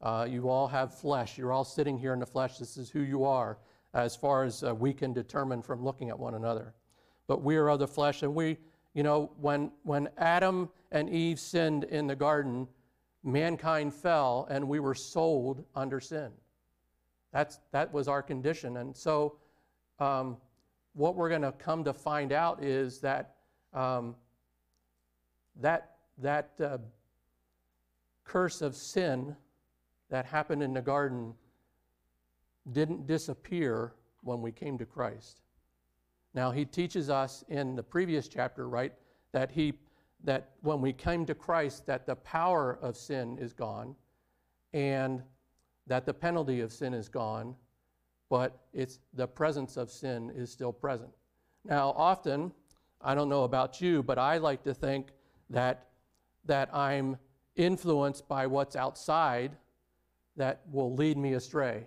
Uh, 0.00 0.26
you 0.28 0.48
all 0.48 0.66
have 0.66 0.94
flesh. 0.98 1.38
You're 1.38 1.52
all 1.52 1.64
sitting 1.64 1.98
here 1.98 2.12
in 2.12 2.18
the 2.18 2.26
flesh. 2.26 2.58
This 2.58 2.76
is 2.76 2.90
who 2.90 3.00
you 3.00 3.24
are, 3.24 3.58
as 3.94 4.16
far 4.16 4.44
as 4.44 4.64
uh, 4.64 4.74
we 4.74 4.92
can 4.92 5.12
determine 5.12 5.62
from 5.62 5.84
looking 5.84 6.08
at 6.08 6.18
one 6.18 6.34
another. 6.34 6.74
But 7.28 7.42
we 7.42 7.56
are 7.56 7.68
of 7.68 7.78
the 7.78 7.86
flesh, 7.86 8.22
and 8.22 8.34
we, 8.34 8.58
you 8.94 9.02
know, 9.02 9.30
when, 9.40 9.70
when 9.84 10.08
Adam 10.18 10.68
and 10.90 11.08
Eve 11.08 11.38
sinned 11.38 11.84
in 11.84 12.06
the 12.06 12.16
garden, 12.16 12.66
mankind 13.22 13.94
fell 13.94 14.48
and 14.50 14.66
we 14.68 14.80
were 14.80 14.94
sold 14.94 15.64
under 15.74 16.00
sin. 16.00 16.32
That's, 17.32 17.60
that 17.72 17.92
was 17.92 18.08
our 18.08 18.22
condition. 18.22 18.76
And 18.78 18.96
so, 18.96 19.36
um, 19.98 20.36
what 20.94 21.16
we're 21.16 21.30
going 21.30 21.42
to 21.42 21.52
come 21.52 21.84
to 21.84 21.92
find 21.92 22.32
out 22.32 22.62
is 22.62 23.00
that 23.00 23.36
um, 23.72 24.14
that, 25.60 25.96
that 26.18 26.50
uh, 26.62 26.78
curse 28.24 28.60
of 28.60 28.76
sin 28.76 29.34
that 30.10 30.26
happened 30.26 30.62
in 30.62 30.74
the 30.74 30.82
garden 30.82 31.34
didn't 32.72 33.06
disappear 33.06 33.94
when 34.22 34.42
we 34.42 34.52
came 34.52 34.78
to 34.78 34.84
Christ. 34.84 35.40
Now, 36.34 36.50
he 36.50 36.64
teaches 36.64 37.10
us 37.10 37.44
in 37.48 37.74
the 37.74 37.82
previous 37.82 38.28
chapter, 38.28 38.68
right, 38.68 38.92
that 39.32 39.50
he 39.50 39.74
that 40.24 40.50
when 40.60 40.80
we 40.80 40.92
came 40.92 41.26
to 41.26 41.34
Christ, 41.34 41.84
that 41.86 42.06
the 42.06 42.14
power 42.14 42.78
of 42.80 42.96
sin 42.96 43.38
is 43.40 43.52
gone 43.52 43.96
and 44.72 45.20
that 45.86 46.06
the 46.06 46.14
penalty 46.14 46.60
of 46.60 46.72
sin 46.72 46.94
is 46.94 47.08
gone, 47.08 47.54
but 48.30 48.66
it's 48.72 49.00
the 49.14 49.26
presence 49.26 49.76
of 49.76 49.90
sin 49.90 50.30
is 50.34 50.50
still 50.50 50.72
present. 50.72 51.10
Now, 51.64 51.90
often, 51.96 52.52
I 53.00 53.14
don't 53.14 53.28
know 53.28 53.44
about 53.44 53.80
you, 53.80 54.02
but 54.02 54.18
I 54.18 54.38
like 54.38 54.62
to 54.64 54.74
think 54.74 55.08
that 55.50 55.88
that 56.44 56.74
I'm 56.74 57.16
influenced 57.54 58.26
by 58.26 58.46
what's 58.46 58.74
outside 58.74 59.56
that 60.36 60.62
will 60.70 60.94
lead 60.94 61.16
me 61.16 61.34
astray. 61.34 61.86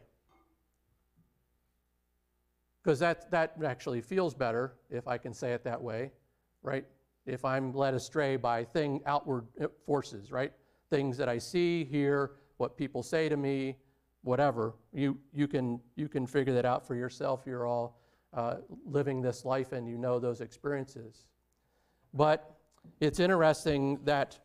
Because 2.82 3.00
that, 3.00 3.30
that 3.32 3.56
actually 3.66 4.00
feels 4.00 4.34
better, 4.34 4.76
if 4.90 5.10
I 5.10 5.18
can 5.18 5.34
say 5.34 5.52
it 5.52 5.66
that 5.66 5.82
way, 5.82 6.12
right? 6.62 6.86
if 7.26 7.44
I'm 7.44 7.74
led 7.74 7.94
astray 7.94 8.36
by 8.38 8.64
thing 8.64 9.02
outward 9.06 9.46
uh, 9.62 9.68
forces, 9.86 10.32
right? 10.32 10.52
Things 10.90 11.18
that 11.18 11.28
I 11.28 11.38
see, 11.38 11.84
hear, 11.86 12.32
what 12.58 12.78
people 12.78 13.04
say 13.04 13.30
to 13.30 13.38
me, 13.38 13.78
whatever. 14.26 14.74
You 14.92 15.18
you 15.34 15.48
can 15.48 15.80
you 15.96 16.10
can 16.10 16.28
figure 16.28 16.54
that 16.54 16.66
out 16.66 16.86
for 16.86 16.96
yourself. 16.96 17.44
You're 17.46 17.66
all 17.66 17.98
uh, 18.34 18.56
living 18.86 19.22
this 19.22 19.46
life, 19.46 19.72
and 19.72 19.88
you 19.88 19.98
know 19.98 20.20
those 20.20 20.42
experiences. 20.42 21.26
But 22.14 22.56
it's 23.00 23.20
interesting 23.20 24.00
that 24.04 24.40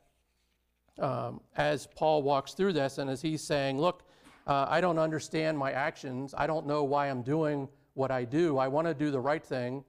um, 0.98 1.40
as 1.56 1.88
Paul 1.96 2.22
walks 2.22 2.52
through 2.52 2.74
this, 2.74 2.98
and 2.98 3.10
as 3.10 3.22
he's 3.22 3.42
saying, 3.42 3.80
"Look, 3.80 4.04
uh, 4.46 4.66
I 4.68 4.80
don't 4.80 4.98
understand 4.98 5.58
my 5.58 5.72
actions. 5.72 6.34
I 6.36 6.46
don't 6.46 6.66
know 6.66 6.84
why 6.84 7.08
I'm 7.08 7.22
doing 7.22 7.68
what 7.94 8.10
I 8.10 8.24
do. 8.24 8.58
I 8.58 8.68
want 8.68 8.86
to 8.86 8.94
do 8.94 9.10
the 9.10 9.20
right 9.20 9.44
thing." 9.44 9.84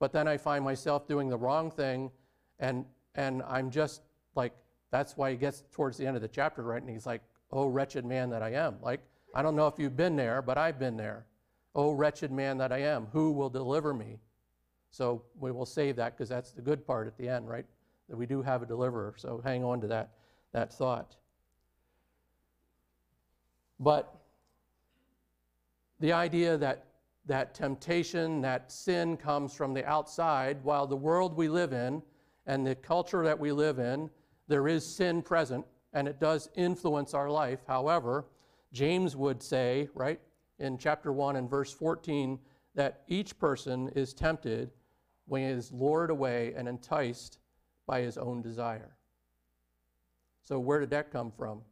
But 0.00 0.12
then 0.12 0.26
I 0.26 0.38
find 0.38 0.64
myself 0.64 1.06
doing 1.06 1.28
the 1.28 1.36
wrong 1.36 1.70
thing, 1.70 2.10
and, 2.58 2.86
and 3.14 3.42
I'm 3.46 3.70
just 3.70 4.00
like, 4.34 4.54
that's 4.90 5.16
why 5.16 5.30
he 5.30 5.36
gets 5.36 5.62
towards 5.70 5.98
the 5.98 6.06
end 6.06 6.16
of 6.16 6.22
the 6.22 6.28
chapter, 6.28 6.62
right? 6.62 6.80
And 6.80 6.90
he's 6.90 7.06
like, 7.06 7.20
oh, 7.52 7.66
wretched 7.66 8.06
man 8.06 8.30
that 8.30 8.42
I 8.42 8.54
am. 8.54 8.76
Like, 8.80 9.00
I 9.34 9.42
don't 9.42 9.56
know 9.56 9.66
if 9.66 9.78
you've 9.78 9.96
been 9.96 10.16
there, 10.16 10.42
but 10.42 10.58
I've 10.58 10.78
been 10.78 10.96
there. 10.96 11.26
Oh, 11.74 11.92
wretched 11.92 12.32
man 12.32 12.58
that 12.58 12.72
I 12.72 12.78
am, 12.78 13.06
who 13.12 13.32
will 13.32 13.50
deliver 13.50 13.94
me? 13.94 14.18
So 14.90 15.22
we 15.38 15.52
will 15.52 15.66
save 15.66 15.96
that 15.96 16.16
because 16.16 16.28
that's 16.28 16.50
the 16.50 16.62
good 16.62 16.86
part 16.86 17.06
at 17.06 17.16
the 17.16 17.28
end, 17.28 17.48
right? 17.48 17.64
That 18.08 18.16
we 18.16 18.26
do 18.26 18.42
have 18.42 18.62
a 18.62 18.66
deliverer. 18.66 19.14
So 19.16 19.40
hang 19.44 19.62
on 19.62 19.80
to 19.82 19.86
that, 19.86 20.10
that 20.52 20.72
thought. 20.72 21.14
But 23.78 24.14
the 26.00 26.12
idea 26.12 26.56
that 26.58 26.86
that 27.26 27.54
temptation, 27.54 28.40
that 28.40 28.72
sin 28.72 29.16
comes 29.16 29.54
from 29.54 29.74
the 29.74 29.84
outside, 29.84 30.58
while 30.64 30.86
the 30.86 30.96
world 30.96 31.36
we 31.36 31.48
live 31.48 31.72
in 31.72 32.02
and 32.46 32.66
the 32.66 32.74
culture 32.74 33.22
that 33.22 33.38
we 33.38 33.52
live 33.52 33.78
in, 33.78 34.10
there 34.48 34.66
is 34.66 34.84
sin 34.84 35.22
present 35.22 35.64
and 35.92 36.08
it 36.08 36.18
does 36.18 36.48
influence 36.56 37.14
our 37.14 37.30
life. 37.30 37.60
However, 37.66 38.24
James 38.72 39.16
would 39.16 39.42
say, 39.42 39.88
right, 39.94 40.20
in 40.58 40.78
chapter 40.78 41.12
1 41.12 41.36
and 41.36 41.48
verse 41.48 41.72
14, 41.72 42.38
that 42.74 43.02
each 43.08 43.38
person 43.38 43.88
is 43.96 44.14
tempted 44.14 44.70
when 45.26 45.42
he 45.42 45.48
is 45.48 45.72
lured 45.72 46.10
away 46.10 46.52
and 46.56 46.68
enticed 46.68 47.38
by 47.86 48.00
his 48.00 48.16
own 48.16 48.42
desire. 48.42 48.96
So, 50.42 50.58
where 50.58 50.80
did 50.80 50.90
that 50.90 51.10
come 51.10 51.30
from? 51.30 51.62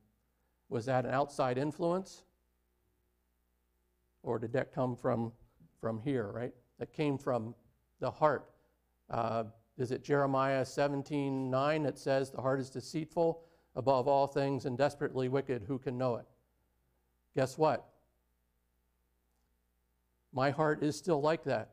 Was 0.69 0.87
that 0.87 1.05
an 1.05 1.13
outside 1.13 1.59
influence? 1.59 2.23
Or 4.23 4.39
did 4.39 4.53
that 4.53 4.73
come 4.75 4.97
from, 4.97 5.33
from 5.81 6.01
here, 6.01 6.31
right? 6.31 6.53
That 6.79 6.93
came 6.93 7.19
from 7.19 7.55
the 8.01 8.11
heart. 8.11 8.51
Uh, 9.11 9.45
is 9.77 9.93
it 9.93 10.03
Jeremiah 10.03 10.65
17 10.65 11.51
9 11.51 11.83
that 11.85 11.99
says, 11.99 12.31
The 12.31 12.41
heart 12.41 12.61
is 12.61 12.69
deceitful 12.69 13.43
above 13.77 14.09
all 14.09 14.27
things 14.27 14.67
and 14.67 14.77
desperately 14.77 15.29
wicked? 15.29 15.63
Who 15.67 15.79
can 15.79 15.97
know 15.97 16.17
it? 16.17 16.27
Guess 17.39 17.57
what? 17.57 17.87
My 20.33 20.51
heart 20.51 20.83
is 20.83 20.99
still 20.99 21.21
like 21.21 21.45
that. 21.45 21.71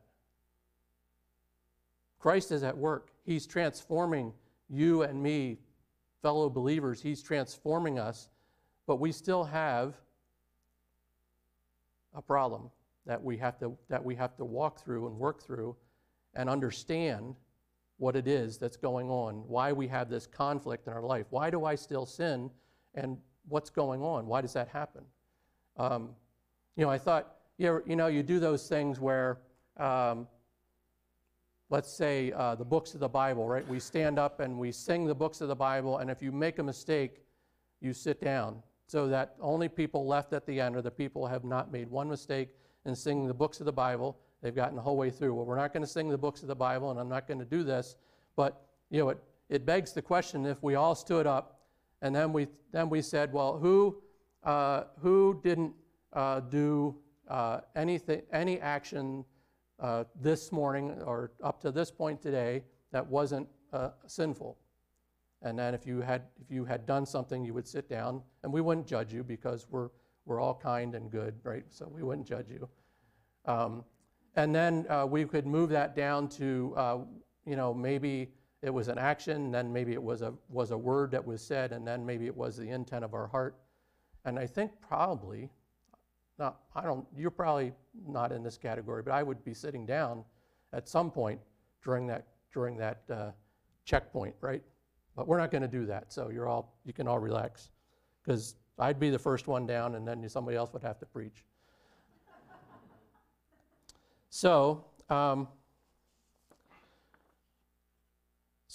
Christ 2.19 2.51
is 2.51 2.61
at 2.61 2.77
work. 2.77 3.09
He's 3.23 3.47
transforming 3.47 4.31
you 4.69 5.01
and 5.01 5.23
me, 5.23 5.57
fellow 6.21 6.51
believers. 6.51 7.01
He's 7.01 7.23
transforming 7.23 7.97
us, 7.97 8.29
but 8.85 8.97
we 8.97 9.11
still 9.11 9.43
have 9.43 9.95
a 12.13 12.21
problem 12.21 12.69
that 13.07 13.23
we 13.23 13.35
have 13.37 13.57
to, 13.57 13.75
that 13.89 14.05
we 14.05 14.13
have 14.13 14.37
to 14.37 14.45
walk 14.45 14.83
through 14.83 15.07
and 15.07 15.17
work 15.17 15.41
through 15.41 15.75
and 16.35 16.47
understand 16.47 17.33
what 17.97 18.15
it 18.15 18.27
is 18.27 18.59
that's 18.59 18.77
going 18.77 19.09
on, 19.09 19.37
why 19.47 19.73
we 19.73 19.87
have 19.87 20.11
this 20.11 20.27
conflict 20.27 20.85
in 20.85 20.93
our 20.93 21.01
life. 21.01 21.25
Why 21.31 21.49
do 21.49 21.65
I 21.65 21.73
still 21.73 22.05
sin? 22.05 22.51
And 22.93 23.17
what's 23.47 23.71
going 23.71 24.03
on? 24.03 24.27
Why 24.27 24.41
does 24.41 24.53
that 24.53 24.67
happen? 24.67 25.01
Um, 25.77 26.09
you 26.75 26.85
know, 26.85 26.91
I 26.91 26.97
thought, 26.97 27.35
you 27.57 27.81
you, 27.85 27.95
know, 27.95 28.07
you 28.07 28.23
do 28.23 28.39
those 28.39 28.67
things 28.67 28.99
where, 28.99 29.39
um, 29.77 30.27
let's 31.69 31.91
say, 31.91 32.31
uh, 32.31 32.55
the 32.55 32.65
books 32.65 32.93
of 32.93 32.99
the 32.99 33.09
Bible, 33.09 33.47
right? 33.47 33.67
We 33.67 33.79
stand 33.79 34.19
up 34.19 34.39
and 34.39 34.57
we 34.57 34.71
sing 34.71 35.05
the 35.05 35.15
books 35.15 35.41
of 35.41 35.47
the 35.47 35.55
Bible, 35.55 35.99
and 35.99 36.09
if 36.09 36.21
you 36.21 36.31
make 36.31 36.59
a 36.59 36.63
mistake, 36.63 37.23
you 37.81 37.93
sit 37.93 38.21
down 38.21 38.61
so 38.87 39.07
that 39.07 39.35
only 39.41 39.67
people 39.67 40.05
left 40.05 40.33
at 40.33 40.45
the 40.45 40.59
end 40.59 40.75
are 40.75 40.81
the 40.81 40.91
people 40.91 41.25
who 41.25 41.33
have 41.33 41.43
not 41.43 41.71
made 41.71 41.89
one 41.89 42.09
mistake 42.09 42.49
in 42.85 42.95
singing 42.95 43.27
the 43.27 43.33
books 43.33 43.59
of 43.59 43.65
the 43.65 43.73
Bible 43.73 44.17
They've 44.45 44.55
gotten 44.55 44.75
the 44.75 44.81
whole 44.83 44.95
way 44.95 45.09
through. 45.09 45.33
Well, 45.33 45.43
we're 45.43 45.57
not 45.57 45.73
going 45.73 45.81
to 45.81 45.89
sing 45.89 46.07
the 46.07 46.19
books 46.19 46.43
of 46.43 46.47
the 46.47 46.55
Bible, 46.55 46.91
and 46.91 46.99
I'm 46.99 47.09
not 47.09 47.27
going 47.27 47.39
to 47.39 47.45
do 47.45 47.63
this. 47.63 47.95
But 48.35 48.61
you 48.91 48.99
know, 48.99 49.09
it, 49.09 49.17
it 49.49 49.65
begs 49.65 49.91
the 49.91 50.03
question: 50.03 50.45
if 50.45 50.61
we 50.61 50.75
all 50.75 50.93
stood 50.93 51.25
up, 51.25 51.61
and 52.03 52.15
then 52.15 52.31
we 52.31 52.45
then 52.71 52.87
we 52.87 53.01
said, 53.01 53.33
well, 53.33 53.57
who 53.57 54.03
uh, 54.45 54.83
who 55.01 55.39
didn't 55.43 55.73
uh, 56.13 56.39
do 56.39 56.95
uh, 57.27 57.59
anything, 57.75 58.21
any 58.31 58.59
action 58.59 59.25
uh, 59.79 60.05
this 60.21 60.51
morning 60.51 60.91
or 61.05 61.31
up 61.43 61.59
to 61.61 61.71
this 61.71 61.91
point 61.91 62.21
today 62.21 62.63
that 62.91 63.05
wasn't 63.05 63.47
uh, 63.73 63.89
sinful? 64.07 64.57
And 65.41 65.59
then 65.59 65.73
if 65.73 65.85
you 65.85 66.01
had 66.01 66.23
if 66.41 66.49
you 66.49 66.65
had 66.65 66.85
done 66.85 67.05
something, 67.05 67.43
you 67.43 67.53
would 67.53 67.67
sit 67.67 67.89
down, 67.89 68.21
and 68.43 68.51
we 68.51 68.61
wouldn't 68.61 68.87
judge 68.87 69.13
you 69.13 69.23
because 69.23 69.67
we're 69.69 69.89
we're 70.25 70.39
all 70.39 70.55
kind 70.55 70.95
and 70.95 71.11
good, 71.11 71.35
right? 71.43 71.63
So 71.69 71.87
we 71.87 72.03
wouldn't 72.03 72.27
judge 72.27 72.49
you. 72.49 72.67
Um, 73.45 73.83
and 74.35 74.53
then 74.53 74.85
uh, 74.89 75.05
we 75.09 75.25
could 75.25 75.45
move 75.45 75.69
that 75.69 75.95
down 75.95 76.27
to, 76.29 76.73
uh, 76.75 76.97
you 77.45 77.55
know, 77.55 77.73
maybe 77.73 78.31
it 78.61 78.69
was 78.69 78.87
an 78.87 78.97
action, 78.97 79.51
then 79.51 79.71
maybe 79.71 79.93
it 79.93 80.01
was 80.01 80.21
a, 80.21 80.33
was 80.49 80.71
a 80.71 80.77
word 80.77 81.11
that 81.11 81.25
was 81.25 81.41
said, 81.41 81.71
and 81.71 81.87
then 81.87 82.05
maybe 82.05 82.25
it 82.25 82.35
was 82.35 82.57
the 82.57 82.69
intent 82.69 83.05
of 83.05 83.13
our 83.13 83.27
heart. 83.27 83.55
And 84.25 84.39
I 84.39 84.45
think 84.47 84.71
probably, 84.81 85.49
I 86.39 86.81
don't, 86.83 87.05
you're 87.15 87.31
probably 87.31 87.73
not 88.07 88.31
in 88.31 88.43
this 88.43 88.57
category, 88.57 89.03
but 89.03 89.11
I 89.13 89.23
would 89.23 89.43
be 89.45 89.53
sitting 89.53 89.85
down 89.85 90.23
at 90.73 90.89
some 90.89 91.11
point 91.11 91.39
during 91.83 92.07
that, 92.07 92.27
during 92.53 92.75
that 92.77 93.03
uh, 93.11 93.31
checkpoint, 93.85 94.35
right? 94.41 94.63
But 95.15 95.27
we're 95.27 95.37
not 95.37 95.51
going 95.51 95.61
to 95.61 95.67
do 95.67 95.85
that, 95.85 96.11
so 96.11 96.29
you're 96.29 96.47
all, 96.47 96.77
you 96.85 96.91
can 96.91 97.07
all 97.07 97.19
relax. 97.19 97.69
Because 98.23 98.55
I'd 98.79 98.99
be 98.99 99.09
the 99.09 99.19
first 99.19 99.47
one 99.47 99.65
down, 99.65 99.95
and 99.95 100.07
then 100.07 100.27
somebody 100.27 100.57
else 100.57 100.73
would 100.73 100.83
have 100.83 100.99
to 100.99 101.05
preach. 101.05 101.43
So, 104.29 104.83
um, 105.09 105.47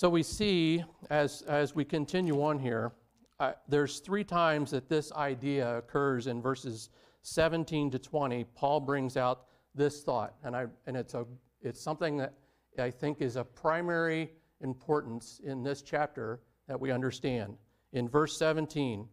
So 0.00 0.08
we 0.08 0.22
see 0.22 0.82
as, 1.10 1.42
as 1.42 1.74
we 1.74 1.84
continue 1.84 2.42
on 2.42 2.58
here, 2.58 2.92
uh, 3.40 3.52
there's 3.68 4.00
three 4.00 4.22
times 4.22 4.70
that 4.70 4.88
this 4.88 5.10
idea 5.12 5.78
occurs 5.78 6.26
in 6.26 6.42
verses 6.42 6.90
17 7.22 7.90
to 7.90 7.98
20. 7.98 8.44
Paul 8.54 8.80
brings 8.80 9.16
out 9.16 9.46
this 9.74 10.02
thought, 10.02 10.34
and, 10.44 10.54
I, 10.54 10.66
and 10.86 10.94
it's, 10.96 11.14
a, 11.14 11.24
it's 11.62 11.80
something 11.80 12.18
that 12.18 12.34
I 12.78 12.90
think 12.90 13.22
is 13.22 13.36
a 13.36 13.44
primary 13.44 14.30
importance 14.60 15.40
in 15.42 15.62
this 15.62 15.80
chapter 15.80 16.40
that 16.68 16.78
we 16.78 16.90
understand. 16.90 17.56
In 17.94 18.08
verse 18.08 18.36
17, 18.36 19.08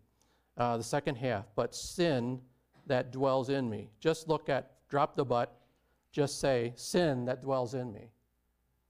uh, 0.57 0.77
the 0.77 0.83
second 0.83 1.15
half, 1.15 1.45
but 1.55 1.73
sin 1.73 2.41
that 2.85 3.11
dwells 3.11 3.49
in 3.49 3.69
me. 3.69 3.89
Just 4.01 4.27
look 4.27 4.49
at, 4.49 4.71
drop 4.89 5.15
the 5.15 5.23
but, 5.23 5.57
just 6.11 6.41
say, 6.41 6.73
sin 6.75 7.23
that 7.25 7.41
dwells 7.41 7.75
in 7.75 7.93
me. 7.93 8.11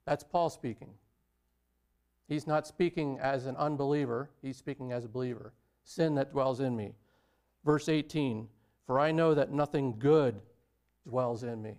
That's 0.06 0.24
Paul 0.24 0.50
speaking. 0.50 0.90
He's 2.28 2.46
not 2.46 2.68
speaking 2.68 3.18
as 3.20 3.46
an 3.46 3.56
unbeliever, 3.56 4.30
he's 4.42 4.58
speaking 4.58 4.92
as 4.92 5.06
a 5.06 5.08
believer. 5.08 5.54
Sin 5.84 6.16
that 6.16 6.32
dwells 6.32 6.60
in 6.60 6.76
me. 6.76 6.94
Verse 7.64 7.88
18 7.88 8.48
For 8.86 9.00
I 9.00 9.12
know 9.12 9.34
that 9.34 9.52
nothing 9.52 9.96
good 9.98 10.42
dwells 11.08 11.44
in 11.44 11.62
me. 11.62 11.76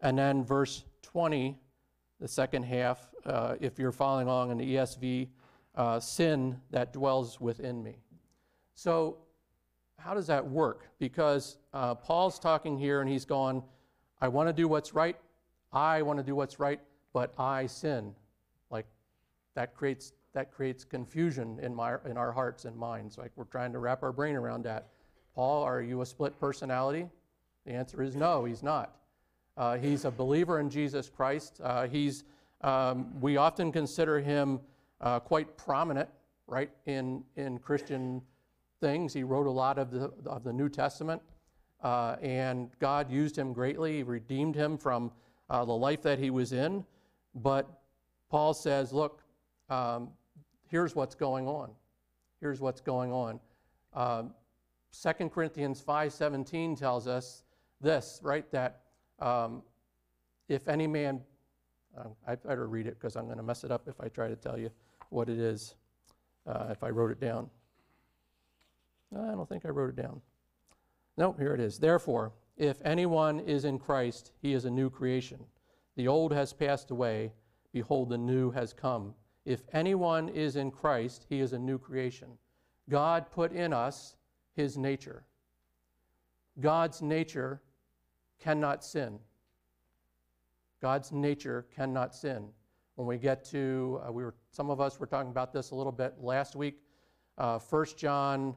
And 0.00 0.16
then 0.16 0.44
verse 0.44 0.84
20, 1.02 1.58
the 2.20 2.28
second 2.28 2.62
half, 2.62 3.10
uh, 3.26 3.56
if 3.60 3.78
you're 3.78 3.92
following 3.92 4.28
along 4.28 4.50
in 4.50 4.58
the 4.58 4.76
ESV, 4.76 5.28
uh, 5.74 6.00
sin 6.00 6.58
that 6.70 6.92
dwells 6.92 7.40
within 7.40 7.82
me. 7.82 7.98
So, 8.74 9.18
how 9.98 10.14
does 10.14 10.28
that 10.28 10.46
work? 10.46 10.88
Because 10.98 11.58
uh, 11.74 11.96
Paul's 11.96 12.38
talking 12.38 12.78
here 12.78 13.00
and 13.00 13.10
he's 13.10 13.24
going, 13.24 13.62
I 14.20 14.28
want 14.28 14.48
to 14.48 14.52
do 14.52 14.68
what's 14.68 14.94
right. 14.94 15.16
I 15.72 16.02
want 16.02 16.18
to 16.18 16.22
do 16.22 16.36
what's 16.36 16.58
right 16.60 16.80
but 17.18 17.34
I 17.36 17.66
sin. 17.66 18.14
Like 18.70 18.86
that 19.56 19.74
creates 19.74 20.12
that 20.34 20.52
creates 20.52 20.84
confusion 20.84 21.58
in 21.60 21.74
my 21.74 21.96
in 22.08 22.16
our 22.16 22.30
hearts 22.30 22.64
and 22.64 22.76
minds. 22.76 23.18
Like 23.18 23.32
we're 23.34 23.42
trying 23.42 23.72
to 23.72 23.80
wrap 23.80 24.04
our 24.04 24.12
brain 24.12 24.36
around 24.36 24.62
that. 24.66 24.86
Paul, 25.34 25.64
are 25.64 25.82
you 25.82 26.00
a 26.02 26.06
split 26.06 26.38
personality? 26.38 27.08
The 27.66 27.72
answer 27.72 28.04
is 28.04 28.14
no, 28.14 28.44
he's 28.44 28.62
not. 28.62 28.98
Uh, 29.56 29.78
he's 29.78 30.04
a 30.04 30.12
believer 30.12 30.60
in 30.60 30.70
Jesus 30.70 31.10
Christ. 31.10 31.60
Uh, 31.60 31.88
he's 31.88 32.22
um, 32.60 33.20
we 33.20 33.36
often 33.36 33.72
consider 33.72 34.20
him 34.20 34.60
uh, 35.00 35.18
quite 35.18 35.56
prominent, 35.56 36.08
right, 36.46 36.70
in 36.86 37.24
in 37.34 37.58
Christian 37.58 38.22
things. 38.80 39.12
He 39.12 39.24
wrote 39.24 39.48
a 39.48 39.56
lot 39.64 39.76
of 39.76 39.90
the 39.90 40.12
of 40.24 40.44
the 40.44 40.52
New 40.52 40.68
Testament, 40.68 41.20
uh, 41.82 42.14
and 42.22 42.70
God 42.78 43.10
used 43.10 43.36
him 43.36 43.52
greatly. 43.52 43.96
He 43.96 44.02
redeemed 44.04 44.54
him 44.54 44.78
from 44.78 45.10
uh, 45.50 45.64
the 45.64 45.72
life 45.72 46.02
that 46.02 46.20
he 46.20 46.30
was 46.30 46.52
in. 46.52 46.84
But 47.42 47.68
Paul 48.30 48.54
says, 48.54 48.92
look, 48.92 49.22
um, 49.70 50.10
here's 50.66 50.94
what's 50.94 51.14
going 51.14 51.46
on. 51.46 51.70
Here's 52.40 52.60
what's 52.60 52.80
going 52.80 53.12
on. 53.12 53.40
Um, 53.94 54.34
2 55.00 55.28
Corinthians 55.28 55.82
5.17 55.86 56.78
tells 56.78 57.06
us 57.06 57.42
this, 57.80 58.20
right? 58.22 58.50
That 58.50 58.80
um, 59.18 59.62
if 60.48 60.68
any 60.68 60.86
man, 60.86 61.20
uh, 61.96 62.08
I 62.26 62.34
better 62.36 62.66
read 62.66 62.86
it 62.86 62.98
because 62.98 63.16
I'm 63.16 63.26
going 63.26 63.38
to 63.38 63.42
mess 63.42 63.64
it 63.64 63.70
up 63.70 63.88
if 63.88 64.00
I 64.00 64.08
try 64.08 64.28
to 64.28 64.36
tell 64.36 64.58
you 64.58 64.70
what 65.10 65.28
it 65.28 65.38
is, 65.38 65.74
uh, 66.46 66.66
if 66.70 66.82
I 66.82 66.90
wrote 66.90 67.10
it 67.10 67.20
down. 67.20 67.48
I 69.16 69.32
don't 69.32 69.48
think 69.48 69.64
I 69.64 69.70
wrote 69.70 69.90
it 69.90 69.96
down. 69.96 70.20
No, 71.16 71.32
here 71.32 71.54
it 71.54 71.60
is. 71.60 71.78
Therefore, 71.78 72.32
if 72.56 72.80
anyone 72.84 73.40
is 73.40 73.64
in 73.64 73.78
Christ, 73.78 74.32
he 74.42 74.52
is 74.52 74.64
a 74.64 74.70
new 74.70 74.90
creation. 74.90 75.38
The 75.98 76.06
old 76.06 76.32
has 76.32 76.52
passed 76.52 76.92
away. 76.92 77.32
Behold, 77.72 78.10
the 78.10 78.16
new 78.16 78.52
has 78.52 78.72
come. 78.72 79.14
If 79.44 79.64
anyone 79.72 80.28
is 80.28 80.54
in 80.54 80.70
Christ, 80.70 81.26
he 81.28 81.40
is 81.40 81.52
a 81.52 81.58
new 81.58 81.76
creation. 81.76 82.28
God 82.88 83.32
put 83.32 83.50
in 83.50 83.72
us 83.72 84.14
his 84.54 84.78
nature. 84.78 85.24
God's 86.60 87.02
nature 87.02 87.60
cannot 88.38 88.84
sin. 88.84 89.18
God's 90.80 91.10
nature 91.10 91.66
cannot 91.74 92.14
sin. 92.14 92.46
When 92.94 93.08
we 93.08 93.18
get 93.18 93.44
to, 93.46 94.00
uh, 94.06 94.12
we 94.12 94.22
were, 94.22 94.36
some 94.52 94.70
of 94.70 94.80
us 94.80 95.00
were 95.00 95.06
talking 95.06 95.32
about 95.32 95.52
this 95.52 95.72
a 95.72 95.74
little 95.74 95.90
bit 95.90 96.14
last 96.20 96.54
week. 96.54 96.80
Uh, 97.38 97.58
1 97.58 97.86
John, 97.96 98.54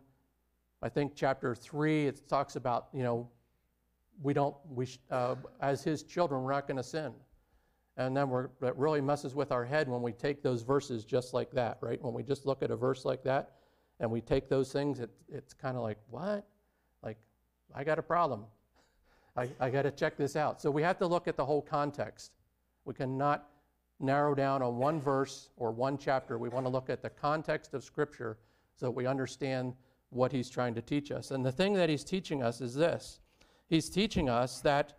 I 0.83 0.89
think 0.89 1.13
chapter 1.15 1.55
3, 1.55 2.05
it 2.05 2.29
talks 2.29 2.55
about, 2.55 2.89
you 2.93 3.01
know, 3.01 3.27
we 4.21 4.31
don't, 4.31 4.55
we, 4.69 4.87
uh, 5.09 5.37
as 5.59 5.83
his 5.83 6.03
children, 6.03 6.43
we're 6.43 6.51
not 6.51 6.67
going 6.67 6.77
to 6.77 6.83
sin. 6.83 7.11
And 7.97 8.15
then 8.15 8.29
we're, 8.29 8.45
it 8.61 8.75
really 8.77 9.01
messes 9.01 9.35
with 9.35 9.51
our 9.51 9.65
head 9.65 9.87
when 9.87 10.01
we 10.01 10.13
take 10.13 10.41
those 10.41 10.61
verses 10.61 11.03
just 11.03 11.33
like 11.33 11.51
that, 11.51 11.77
right? 11.81 12.01
When 12.01 12.13
we 12.13 12.23
just 12.23 12.45
look 12.45 12.63
at 12.63 12.71
a 12.71 12.75
verse 12.75 13.05
like 13.05 13.23
that 13.23 13.55
and 13.99 14.09
we 14.09 14.21
take 14.21 14.47
those 14.47 14.71
things, 14.71 14.99
it, 14.99 15.09
it's 15.29 15.53
kind 15.53 15.75
of 15.75 15.83
like, 15.83 15.97
what? 16.09 16.47
Like, 17.03 17.17
I 17.75 17.83
got 17.83 17.99
a 17.99 18.03
problem. 18.03 18.45
I, 19.35 19.49
I 19.59 19.69
got 19.69 19.83
to 19.83 19.91
check 19.91 20.17
this 20.17 20.35
out. 20.35 20.61
So 20.61 20.71
we 20.71 20.81
have 20.83 20.97
to 20.99 21.07
look 21.07 21.27
at 21.27 21.35
the 21.35 21.45
whole 21.45 21.61
context. 21.61 22.31
We 22.85 22.93
cannot 22.93 23.47
narrow 23.99 24.33
down 24.33 24.61
on 24.61 24.77
one 24.77 24.99
verse 24.99 25.49
or 25.57 25.71
one 25.71 25.97
chapter. 25.97 26.37
We 26.37 26.49
want 26.49 26.65
to 26.65 26.71
look 26.71 26.89
at 26.89 27.01
the 27.01 27.09
context 27.09 27.73
of 27.73 27.83
Scripture 27.83 28.37
so 28.75 28.87
that 28.87 28.91
we 28.91 29.05
understand 29.05 29.73
what 30.09 30.31
he's 30.31 30.49
trying 30.49 30.73
to 30.75 30.81
teach 30.81 31.11
us. 31.11 31.31
And 31.31 31.45
the 31.45 31.51
thing 31.51 31.73
that 31.73 31.89
he's 31.89 32.03
teaching 32.03 32.41
us 32.41 32.61
is 32.61 32.73
this 32.73 33.19
He's 33.71 33.89
teaching 33.89 34.27
us 34.27 34.59
that 34.61 34.97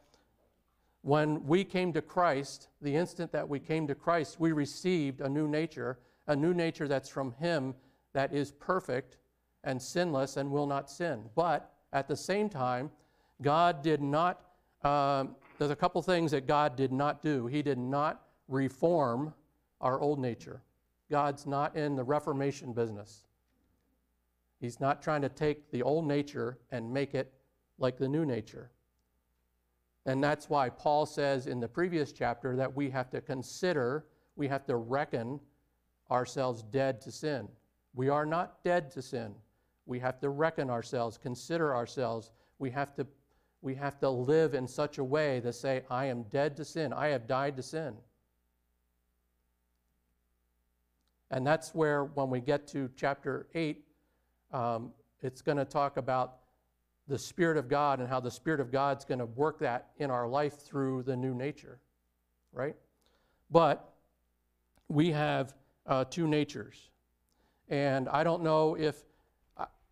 when 1.02 1.44
we 1.44 1.64
came 1.64 1.92
to 1.92 2.00
Christ, 2.02 2.68
the 2.80 2.94
instant 2.94 3.32
that 3.32 3.48
we 3.48 3.58
came 3.58 3.86
to 3.88 3.94
Christ, 3.94 4.38
we 4.38 4.52
received 4.52 5.20
a 5.20 5.28
new 5.28 5.48
nature, 5.48 5.98
a 6.28 6.36
new 6.36 6.54
nature 6.54 6.88
that's 6.88 7.08
from 7.08 7.32
Him 7.32 7.74
that 8.12 8.32
is 8.32 8.52
perfect 8.52 9.18
and 9.64 9.80
sinless 9.80 10.36
and 10.36 10.50
will 10.50 10.66
not 10.66 10.90
sin. 10.90 11.24
But 11.34 11.72
at 11.92 12.08
the 12.08 12.16
same 12.16 12.48
time, 12.48 12.90
God 13.42 13.82
did 13.82 14.00
not, 14.00 14.42
um, 14.84 15.34
there's 15.58 15.70
a 15.70 15.76
couple 15.76 16.00
things 16.02 16.30
that 16.30 16.46
God 16.46 16.76
did 16.76 16.92
not 16.92 17.20
do. 17.20 17.46
He 17.46 17.62
did 17.62 17.78
not 17.78 18.22
reform 18.48 19.34
our 19.80 20.00
old 20.00 20.20
nature. 20.20 20.62
God's 21.10 21.46
not 21.46 21.76
in 21.76 21.96
the 21.96 22.04
reformation 22.04 22.72
business. 22.72 23.24
He's 24.60 24.78
not 24.78 25.02
trying 25.02 25.22
to 25.22 25.28
take 25.28 25.70
the 25.72 25.82
old 25.82 26.06
nature 26.06 26.58
and 26.70 26.92
make 26.92 27.14
it 27.14 27.32
like 27.78 27.98
the 27.98 28.08
new 28.08 28.24
nature. 28.24 28.70
And 30.06 30.22
that's 30.22 30.50
why 30.50 30.68
Paul 30.68 31.06
says 31.06 31.46
in 31.46 31.60
the 31.60 31.68
previous 31.68 32.12
chapter 32.12 32.56
that 32.56 32.74
we 32.74 32.90
have 32.90 33.10
to 33.10 33.20
consider, 33.20 34.06
we 34.34 34.48
have 34.48 34.66
to 34.66 34.76
reckon 34.76 35.38
ourselves 36.10 36.62
dead 36.62 37.00
to 37.02 37.12
sin. 37.12 37.48
We 37.94 38.08
are 38.08 38.26
not 38.26 38.64
dead 38.64 38.90
to 38.92 39.02
sin. 39.02 39.34
We 39.86 39.98
have 40.00 40.20
to 40.20 40.30
reckon 40.30 40.70
ourselves, 40.70 41.18
consider 41.18 41.74
ourselves. 41.74 42.32
We 42.58 42.70
have 42.70 42.94
to, 42.96 43.06
we 43.60 43.74
have 43.76 43.98
to 44.00 44.08
live 44.10 44.54
in 44.54 44.66
such 44.66 44.98
a 44.98 45.04
way 45.04 45.40
to 45.40 45.52
say, 45.52 45.84
I 45.90 46.06
am 46.06 46.24
dead 46.24 46.56
to 46.56 46.64
sin. 46.64 46.92
I 46.92 47.08
have 47.08 47.26
died 47.26 47.56
to 47.56 47.62
sin. 47.62 47.94
And 51.30 51.46
that's 51.46 51.74
where, 51.74 52.04
when 52.04 52.28
we 52.28 52.40
get 52.40 52.66
to 52.68 52.90
chapter 52.96 53.46
8, 53.54 53.84
um, 54.52 54.92
it's 55.22 55.40
going 55.40 55.58
to 55.58 55.64
talk 55.64 55.96
about 55.96 56.41
the 57.12 57.18
Spirit 57.18 57.58
of 57.58 57.68
God 57.68 58.00
and 58.00 58.08
how 58.08 58.20
the 58.20 58.30
Spirit 58.30 58.58
of 58.58 58.72
God's 58.72 59.04
going 59.04 59.18
to 59.18 59.26
work 59.26 59.58
that 59.58 59.90
in 59.98 60.10
our 60.10 60.26
life 60.26 60.62
through 60.62 61.02
the 61.02 61.14
new 61.14 61.34
nature, 61.34 61.78
right? 62.54 62.74
But 63.50 63.92
we 64.88 65.10
have 65.10 65.52
uh, 65.86 66.06
two 66.08 66.26
natures. 66.26 66.88
And 67.68 68.08
I 68.08 68.24
don't 68.24 68.42
know 68.42 68.78
if, 68.78 69.04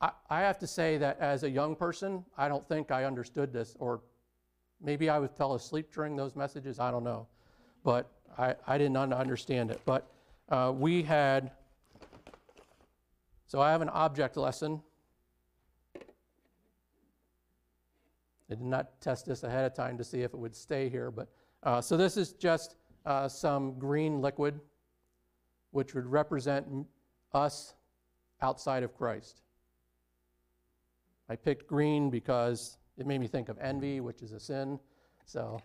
I, 0.00 0.12
I 0.30 0.40
have 0.40 0.58
to 0.60 0.66
say 0.66 0.96
that 0.96 1.20
as 1.20 1.42
a 1.42 1.50
young 1.50 1.76
person, 1.76 2.24
I 2.38 2.48
don't 2.48 2.66
think 2.66 2.90
I 2.90 3.04
understood 3.04 3.52
this, 3.52 3.76
or 3.78 4.00
maybe 4.80 5.10
I 5.10 5.18
would 5.18 5.30
fell 5.30 5.52
asleep 5.52 5.92
during 5.92 6.16
those 6.16 6.34
messages, 6.34 6.80
I 6.80 6.90
don't 6.90 7.04
know. 7.04 7.26
But 7.84 8.10
I, 8.38 8.54
I 8.66 8.78
did 8.78 8.92
not 8.92 9.12
understand 9.12 9.70
it. 9.70 9.82
But 9.84 10.10
uh, 10.48 10.72
we 10.74 11.02
had, 11.02 11.50
so 13.46 13.60
I 13.60 13.72
have 13.72 13.82
an 13.82 13.90
object 13.90 14.38
lesson 14.38 14.80
I 18.50 18.54
did 18.56 18.62
not 18.62 19.00
test 19.00 19.26
this 19.26 19.44
ahead 19.44 19.64
of 19.64 19.74
time 19.74 19.96
to 19.96 20.02
see 20.02 20.22
if 20.22 20.34
it 20.34 20.36
would 20.36 20.56
stay 20.56 20.88
here, 20.88 21.12
but 21.12 21.28
uh, 21.62 21.80
so 21.80 21.96
this 21.96 22.16
is 22.16 22.32
just 22.32 22.74
uh, 23.06 23.28
some 23.28 23.78
green 23.78 24.20
liquid, 24.20 24.58
which 25.70 25.94
would 25.94 26.06
represent 26.06 26.66
us 27.32 27.74
outside 28.42 28.82
of 28.82 28.96
Christ. 28.96 29.42
I 31.28 31.36
picked 31.36 31.68
green 31.68 32.10
because 32.10 32.78
it 32.98 33.06
made 33.06 33.20
me 33.20 33.28
think 33.28 33.48
of 33.48 33.56
envy, 33.60 34.00
which 34.00 34.20
is 34.20 34.32
a 34.32 34.40
sin. 34.40 34.80
So. 35.26 35.60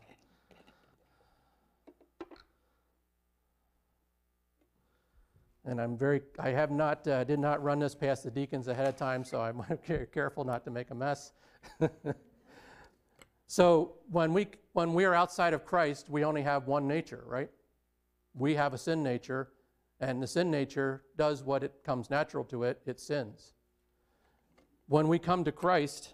And 5.68 5.82
I'm 5.82 5.98
very, 5.98 6.22
I 6.38 6.50
have 6.50 6.70
not, 6.70 7.08
uh, 7.08 7.24
did 7.24 7.40
not 7.40 7.64
run 7.64 7.80
this 7.80 7.96
past 7.96 8.24
the 8.24 8.30
deacons 8.30 8.68
ahead 8.68 8.86
of 8.86 8.96
time, 8.96 9.24
so 9.24 9.42
I'm 9.42 9.64
careful 10.14 10.44
not 10.44 10.64
to 10.66 10.70
make 10.70 10.92
a 10.92 10.96
mess. 10.96 11.34
So 13.48 13.94
when 14.10 14.34
we, 14.34 14.48
when 14.74 14.94
we 14.94 15.06
are 15.06 15.14
outside 15.14 15.54
of 15.54 15.66
Christ, 15.66 16.10
we 16.10 16.24
only 16.24 16.42
have 16.42 16.68
one 16.68 16.88
nature, 16.88 17.24
right? 17.28 17.50
we 18.36 18.56
have 18.56 18.74
a 18.74 18.78
sin 18.78 19.02
nature, 19.02 19.50
and 20.00 20.22
the 20.22 20.28
sin 20.28 20.52
nature 20.52 21.04
does 21.18 21.44
what 21.44 21.64
it 21.64 21.74
comes 21.84 22.10
natural 22.10 22.44
to 22.46 22.64
it 22.64 22.82
it 22.86 23.00
sins. 23.00 23.54
When 24.88 25.08
we 25.08 25.18
come 25.18 25.44
to 25.46 25.52
Christ, 25.52 26.14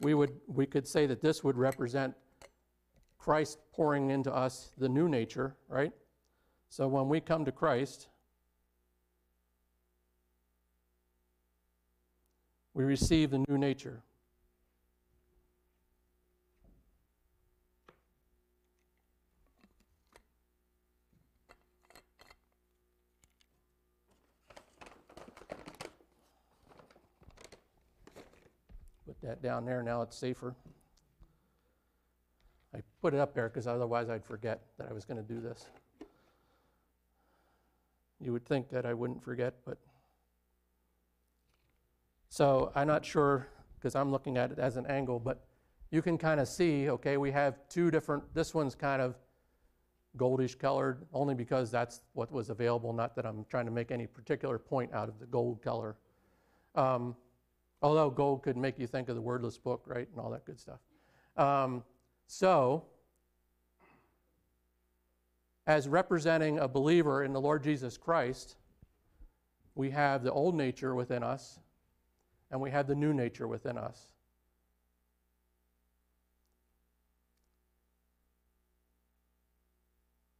we, 0.00 0.14
would, 0.14 0.32
we 0.46 0.66
could 0.66 0.86
say 0.86 1.06
that 1.06 1.20
this 1.20 1.44
would 1.44 1.56
represent 1.56 2.14
Christ 3.18 3.58
pouring 3.72 4.10
into 4.10 4.32
us 4.32 4.70
the 4.78 4.88
new 4.88 5.08
nature, 5.08 5.56
right? 5.68 5.92
So 6.70 6.88
when 6.88 7.08
we 7.08 7.20
come 7.20 7.44
to 7.44 7.52
Christ, 7.52 8.08
we 12.72 12.84
receive 12.84 13.30
the 13.30 13.44
new 13.48 13.58
nature. 13.58 14.02
That 29.22 29.42
down 29.42 29.64
there, 29.64 29.82
now 29.82 30.02
it's 30.02 30.16
safer. 30.16 30.54
I 32.74 32.80
put 33.00 33.14
it 33.14 33.20
up 33.20 33.34
there 33.34 33.48
because 33.48 33.66
otherwise 33.66 34.08
I'd 34.08 34.24
forget 34.24 34.62
that 34.78 34.88
I 34.88 34.92
was 34.92 35.04
going 35.04 35.18
to 35.18 35.34
do 35.34 35.40
this. 35.40 35.66
You 38.20 38.32
would 38.32 38.46
think 38.46 38.70
that 38.70 38.86
I 38.86 38.94
wouldn't 38.94 39.22
forget, 39.22 39.54
but. 39.64 39.78
So 42.28 42.72
I'm 42.74 42.86
not 42.86 43.04
sure 43.04 43.48
because 43.78 43.94
I'm 43.94 44.10
looking 44.10 44.38
at 44.38 44.52
it 44.52 44.58
as 44.58 44.76
an 44.76 44.86
angle, 44.86 45.18
but 45.18 45.44
you 45.90 46.00
can 46.00 46.16
kind 46.16 46.40
of 46.40 46.48
see, 46.48 46.88
okay, 46.88 47.16
we 47.16 47.30
have 47.32 47.56
two 47.68 47.90
different, 47.90 48.22
this 48.32 48.54
one's 48.54 48.74
kind 48.74 49.02
of 49.02 49.16
goldish 50.16 50.58
colored 50.58 51.04
only 51.12 51.34
because 51.34 51.70
that's 51.70 52.00
what 52.14 52.30
was 52.32 52.48
available, 52.48 52.92
not 52.92 53.14
that 53.16 53.26
I'm 53.26 53.44
trying 53.50 53.66
to 53.66 53.70
make 53.70 53.90
any 53.90 54.06
particular 54.06 54.58
point 54.58 54.92
out 54.94 55.08
of 55.08 55.18
the 55.18 55.26
gold 55.26 55.60
color. 55.62 55.96
Um, 56.74 57.16
although 57.82 58.10
gold 58.10 58.42
could 58.42 58.56
make 58.56 58.78
you 58.78 58.86
think 58.86 59.08
of 59.08 59.16
the 59.16 59.20
wordless 59.20 59.58
book, 59.58 59.82
right, 59.86 60.08
and 60.10 60.20
all 60.20 60.30
that 60.30 60.44
good 60.44 60.60
stuff. 60.60 60.80
Um, 61.36 61.82
so, 62.26 62.84
as 65.66 65.88
representing 65.88 66.58
a 66.58 66.68
believer 66.68 67.24
in 67.24 67.32
the 67.32 67.40
Lord 67.40 67.62
Jesus 67.62 67.96
Christ, 67.96 68.56
we 69.74 69.90
have 69.90 70.22
the 70.22 70.32
old 70.32 70.54
nature 70.54 70.94
within 70.94 71.22
us 71.22 71.58
and 72.50 72.60
we 72.60 72.70
have 72.70 72.86
the 72.86 72.94
new 72.94 73.14
nature 73.14 73.48
within 73.48 73.78
us. 73.78 74.08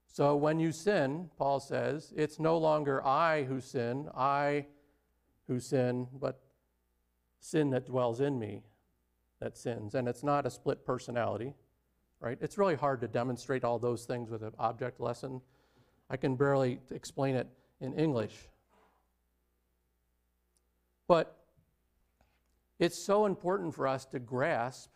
So 0.06 0.36
when 0.36 0.60
you 0.60 0.72
sin, 0.72 1.30
Paul 1.38 1.58
says, 1.58 2.12
it's 2.14 2.38
no 2.38 2.58
longer 2.58 3.04
I 3.04 3.44
who 3.44 3.62
sin, 3.62 4.10
I 4.14 4.66
who 5.48 5.58
sin, 5.58 6.06
but 6.20 6.38
sin 7.42 7.68
that 7.70 7.84
dwells 7.84 8.22
in 8.22 8.38
me 8.38 8.62
that 9.40 9.58
sins. 9.58 9.94
And 9.94 10.08
it's 10.08 10.24
not 10.24 10.46
a 10.46 10.50
split 10.50 10.86
personality 10.86 11.54
right? 12.22 12.38
It's 12.40 12.56
really 12.56 12.76
hard 12.76 13.00
to 13.00 13.08
demonstrate 13.08 13.64
all 13.64 13.78
those 13.78 14.04
things 14.04 14.30
with 14.30 14.42
an 14.42 14.52
object 14.58 15.00
lesson. 15.00 15.42
I 16.08 16.16
can 16.16 16.36
barely 16.36 16.78
explain 16.92 17.34
it 17.34 17.48
in 17.80 17.92
English. 17.94 18.48
But 21.08 21.36
it's 22.78 22.96
so 22.96 23.26
important 23.26 23.74
for 23.74 23.88
us 23.88 24.06
to 24.06 24.20
grasp 24.20 24.88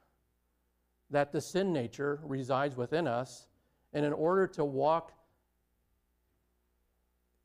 that 1.10 1.32
the 1.32 1.40
sin 1.40 1.72
nature 1.72 2.20
resides 2.22 2.76
within 2.76 3.08
us, 3.08 3.48
and 3.92 4.06
in 4.06 4.12
order 4.12 4.46
to 4.46 4.64
walk 4.64 5.12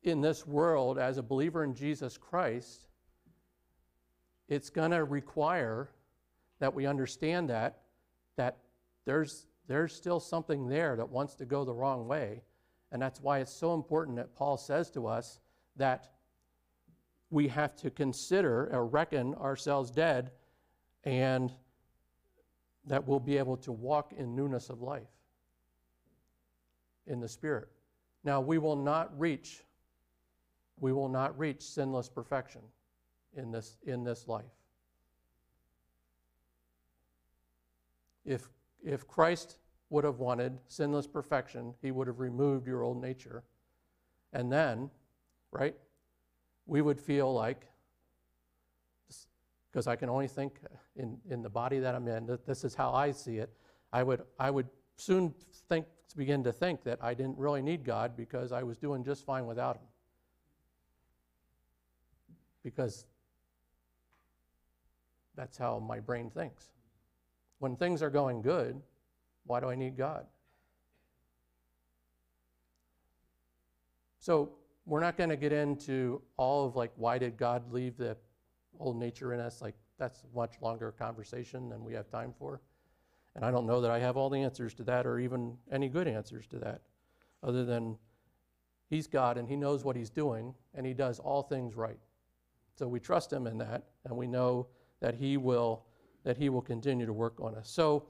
in 0.04 0.22
this 0.22 0.46
world 0.46 1.00
as 1.00 1.18
a 1.18 1.24
believer 1.24 1.64
in 1.64 1.74
Jesus 1.74 2.18
Christ, 2.18 2.88
it's 4.52 4.70
going 4.70 4.92
to 4.92 5.06
require 5.06 5.90
that 6.60 6.76
we 6.76 6.86
understand 6.86 7.50
that 7.50 7.78
that 8.36 8.58
there's 9.06 9.46
there's 9.68 9.96
still 9.96 10.20
something 10.20 10.68
there 10.68 10.98
that 10.98 11.08
wants 11.08 11.36
to 11.36 11.46
go 11.46 11.64
the 11.64 11.74
wrong 11.74 12.06
way. 12.06 12.42
And 12.92 13.02
that's 13.02 13.22
why 13.22 13.40
it's 13.40 13.54
so 13.54 13.74
important 13.74 14.18
that 14.18 14.36
Paul 14.36 14.58
says 14.58 14.92
to 14.92 15.08
us 15.08 15.40
that 15.78 16.10
we 17.30 17.48
have 17.48 17.78
to 17.78 17.90
consider 17.90 18.70
or 18.74 18.86
reckon 18.86 19.34
ourselves 19.36 19.90
dead 19.90 20.32
and 21.06 21.54
that 22.86 23.08
we'll 23.08 23.22
be 23.22 23.38
able 23.38 23.56
to 23.56 23.72
walk 23.72 24.12
in 24.12 24.36
newness 24.36 24.70
of 24.70 24.82
life 24.82 25.08
in 27.08 27.22
the 27.22 27.30
Spirit. 27.30 27.70
Now, 28.26 28.42
we 28.42 28.58
will 28.58 28.76
not 28.76 29.18
reach, 29.18 29.64
we 30.78 30.92
will 30.92 31.08
not 31.08 31.40
reach 31.40 31.62
sinless 31.62 32.10
perfection 32.10 32.62
in 33.36 33.52
this, 33.52 33.78
in 33.86 34.04
this 34.04 34.28
life. 34.28 34.46
If, 38.26 38.50
if 38.84 39.08
Christ 39.08 39.58
would 39.90 40.04
have 40.04 40.20
wanted 40.20 40.58
sinless 40.68 41.08
perfection, 41.08 41.74
he 41.82 41.92
would 41.92 42.08
have 42.08 42.20
removed 42.20 42.68
your 42.68 42.84
old 42.84 43.02
nature. 43.02 43.44
And 44.34 44.52
then, 44.52 44.90
right, 45.52 45.76
we 46.66 46.82
would 46.82 47.00
feel 47.00 47.34
like, 47.34 47.68
because 49.72 49.88
I 49.88 49.96
can 49.96 50.10
only 50.10 50.28
think 50.28 50.60
in, 50.96 51.18
in 51.30 51.42
the 51.42 51.50
body 51.50 51.80
that 51.80 51.96
I'm 51.96 52.08
in, 52.08 52.26
that 52.28 52.46
this 52.46 52.64
is 52.64 52.76
how 52.76 52.94
I 52.94 53.12
see 53.12 53.38
it, 53.38 53.52
I 53.92 54.04
would, 54.04 54.22
I 54.40 54.52
would 54.52 54.68
soon 54.96 55.34
think, 55.68 55.86
begin 56.16 56.44
to 56.44 56.52
think 56.52 56.84
that 56.84 57.00
I 57.02 57.14
didn't 57.14 57.38
really 57.38 57.62
need 57.62 57.84
God 57.84 58.16
because 58.16 58.52
I 58.52 58.64
was 58.64 58.78
doing 58.78 59.04
just 59.04 59.26
fine 59.26 59.46
without 59.46 59.78
Him. 59.78 59.88
Because 62.64 63.06
that's 65.42 65.58
how 65.58 65.80
my 65.80 66.00
brain 66.00 66.30
thinks. 66.30 66.70
When 67.58 67.76
things 67.76 68.04
are 68.04 68.12
going 68.12 68.44
good, 68.44 68.80
why 69.48 69.60
do 69.60 69.72
I 69.72 69.76
need 69.76 69.98
God? 69.98 70.28
So 74.20 74.52
we're 74.86 75.00
not 75.00 75.18
going 75.18 75.32
to 75.32 75.36
get 75.36 75.52
into 75.52 76.22
all 76.38 76.68
of 76.68 76.76
like 76.76 76.92
why 76.96 77.18
did 77.18 77.38
God 77.38 77.74
leave 77.74 77.98
the 77.98 78.16
old 78.80 78.98
nature 78.98 79.34
in 79.34 79.40
us? 79.40 79.64
Like 79.64 79.74
that's 79.98 80.22
a 80.22 80.38
much 80.38 80.62
longer 80.62 80.92
conversation 80.92 81.70
than 81.70 81.84
we 81.84 81.94
have 81.94 82.08
time 82.12 82.36
for. 82.38 82.62
And 83.36 83.44
I 83.44 83.50
don't 83.50 83.66
know 83.66 83.82
that 83.82 83.90
I 83.90 83.98
have 83.98 84.18
all 84.18 84.30
the 84.30 84.44
answers 84.44 84.76
to 84.76 84.84
that 84.84 85.08
or 85.08 85.18
even 85.18 85.58
any 85.72 85.90
good 85.90 86.08
answers 86.08 86.46
to 86.48 86.60
that, 86.60 86.82
other 87.42 87.66
than 87.66 87.98
He's 88.92 89.08
God 89.08 89.40
and 89.40 89.50
He 89.50 89.56
knows 89.56 89.84
what 89.84 89.96
He's 89.96 90.12
doing 90.12 90.54
and 90.76 90.86
He 90.86 90.94
does 90.94 91.18
all 91.18 91.42
things 91.42 91.76
right. 91.76 91.98
So 92.76 92.88
we 92.88 93.00
trust 93.00 93.34
Him 93.34 93.48
in 93.48 93.58
that 93.58 93.86
and 94.06 94.16
we 94.16 94.28
know 94.28 94.68
that 95.02 95.16
He 95.16 95.38
will 95.38 95.84
that 96.24 96.38
He 96.38 96.50
will 96.50 96.62
continue 96.62 97.06
to 97.06 97.14
work 97.14 97.40
on 97.42 97.56
us. 97.56 97.70
So 97.70 98.06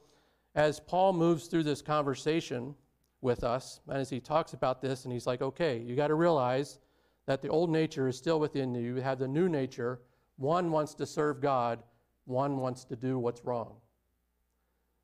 as 0.55 0.79
Paul 0.79 1.13
moves 1.13 1.47
through 1.47 1.63
this 1.63 1.81
conversation 1.81 2.75
with 3.21 3.43
us, 3.43 3.79
and 3.87 3.97
as 3.97 4.09
he 4.09 4.19
talks 4.19 4.53
about 4.53 4.81
this, 4.81 5.05
and 5.05 5.13
he's 5.13 5.27
like, 5.27 5.41
okay, 5.41 5.79
you 5.79 5.95
got 5.95 6.07
to 6.07 6.15
realize 6.15 6.79
that 7.25 7.41
the 7.41 7.47
old 7.47 7.69
nature 7.69 8.07
is 8.07 8.17
still 8.17 8.39
within 8.39 8.73
you. 8.73 8.81
You 8.81 9.01
have 9.01 9.19
the 9.19 9.27
new 9.27 9.47
nature. 9.47 10.01
One 10.37 10.71
wants 10.71 10.93
to 10.95 11.05
serve 11.05 11.39
God, 11.39 11.83
one 12.25 12.57
wants 12.57 12.83
to 12.85 12.95
do 12.95 13.17
what's 13.19 13.45
wrong. 13.45 13.75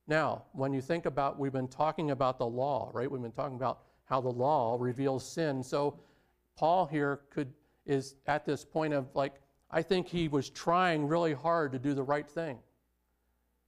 Now, 0.08 0.44
when 0.54 0.74
you 0.74 0.82
think 0.82 1.06
about, 1.06 1.38
we've 1.38 1.52
been 1.52 1.68
talking 1.68 2.12
about 2.12 2.40
the 2.40 2.48
law, 2.48 2.90
right? 2.94 3.10
We've 3.10 3.22
been 3.22 3.32
talking 3.32 3.58
about 3.58 3.82
how 4.06 4.22
the 4.22 4.30
law 4.30 4.78
reveals 4.80 5.30
sin. 5.30 5.62
So, 5.62 6.00
Paul 6.58 6.88
here 6.88 7.22
could 7.30 7.54
is 7.86 8.16
at 8.26 8.46
this 8.46 8.66
point 8.66 8.94
of 8.94 9.08
like, 9.14 9.36
I 9.70 9.82
think 9.82 10.08
he 10.08 10.28
was 10.28 10.50
trying 10.50 11.08
really 11.08 11.34
hard 11.34 11.74
to 11.74 11.80
do 11.80 11.94
the 11.94 12.04
right 12.04 12.28
thing. 12.28 12.58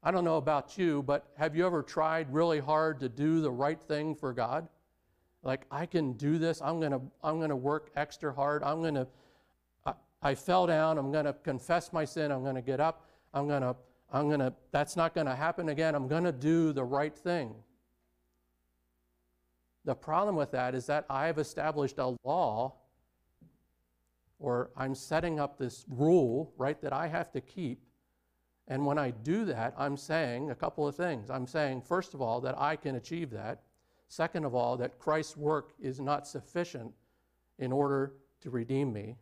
I 0.02 0.12
don't 0.12 0.24
know 0.24 0.38
about 0.38 0.78
you, 0.78 1.04
but 1.04 1.28
have 1.38 1.56
you 1.56 1.66
ever 1.66 1.84
tried 1.84 2.34
really 2.34 2.60
hard 2.60 3.02
to 3.02 3.10
do 3.10 3.42
the 3.42 3.52
right 3.52 3.80
thing 3.82 4.16
for 4.16 4.32
God? 4.32 4.68
Like, 5.44 5.66
I 5.72 5.86
can 5.86 6.14
do 6.14 6.38
this. 6.38 6.62
I'm 6.62 6.80
going 6.80 6.92
to 6.92 7.02
I'm 7.24 7.38
going 7.38 7.50
to 7.50 7.56
work 7.56 7.92
extra 7.96 8.34
hard. 8.34 8.64
I'm 8.64 8.82
going 8.82 8.96
to, 8.96 9.08
I, 9.86 9.94
I 10.22 10.36
fell 10.36 10.68
down. 10.68 10.98
I'm 10.98 11.12
going 11.12 11.26
to 11.26 11.34
confess 11.34 11.92
my 11.92 12.06
sin. 12.06 12.32
I'm 12.32 12.44
going 12.44 12.56
to 12.56 12.62
get 12.62 12.80
up. 12.80 13.06
I'm 13.34 13.48
going 13.48 13.62
to, 13.62 13.76
I'm 14.12 14.28
going 14.28 14.40
to, 14.40 14.54
that's 14.72 14.96
not 14.96 15.14
going 15.14 15.28
to 15.28 15.36
happen 15.36 15.70
again. 15.70 15.96
I'm 15.96 16.08
going 16.08 16.24
to 16.24 16.32
do 16.32 16.72
the 16.72 16.84
right 16.84 17.16
thing. 17.16 17.54
The 19.86 19.96
problem 19.96 20.36
with 20.36 20.52
that 20.52 20.76
is 20.76 20.86
that 20.88 21.06
I've 21.10 21.40
established 21.40 22.00
a 22.00 22.16
law 22.24 22.74
or 24.39 24.71
I'm 24.75 24.95
setting 24.95 25.39
up 25.39 25.58
this 25.58 25.86
rule, 25.89 26.54
right, 26.58 26.82
that 26.82 26.93
I 26.93 27.08
have 27.08 27.32
to 27.34 27.41
keep 27.41 27.84
and 28.69 28.86
when 28.86 28.99
I 28.99 29.10
do 29.10 29.45
that, 29.45 29.73
I'm 29.78 29.97
saying 29.97 30.52
a 30.52 30.56
couple 30.56 30.88
of 30.88 30.95
things. 30.95 31.32
I'm 31.32 31.47
saying, 31.47 31.82
first 31.82 32.13
of 32.13 32.21
all, 32.21 32.39
that 32.41 32.56
I 32.58 32.75
can 32.75 32.95
achieve 32.95 33.32
that. 33.32 33.63
Second 34.08 34.45
of 34.45 34.54
all, 34.54 34.78
that 34.78 34.99
Christ's 34.99 35.36
work 35.36 35.73
is 35.80 35.99
not 35.99 36.28
sufficient 36.28 36.93
in 37.58 37.71
order 37.71 38.13
to 38.41 38.52
redeem 38.52 38.93
me. 38.93 39.17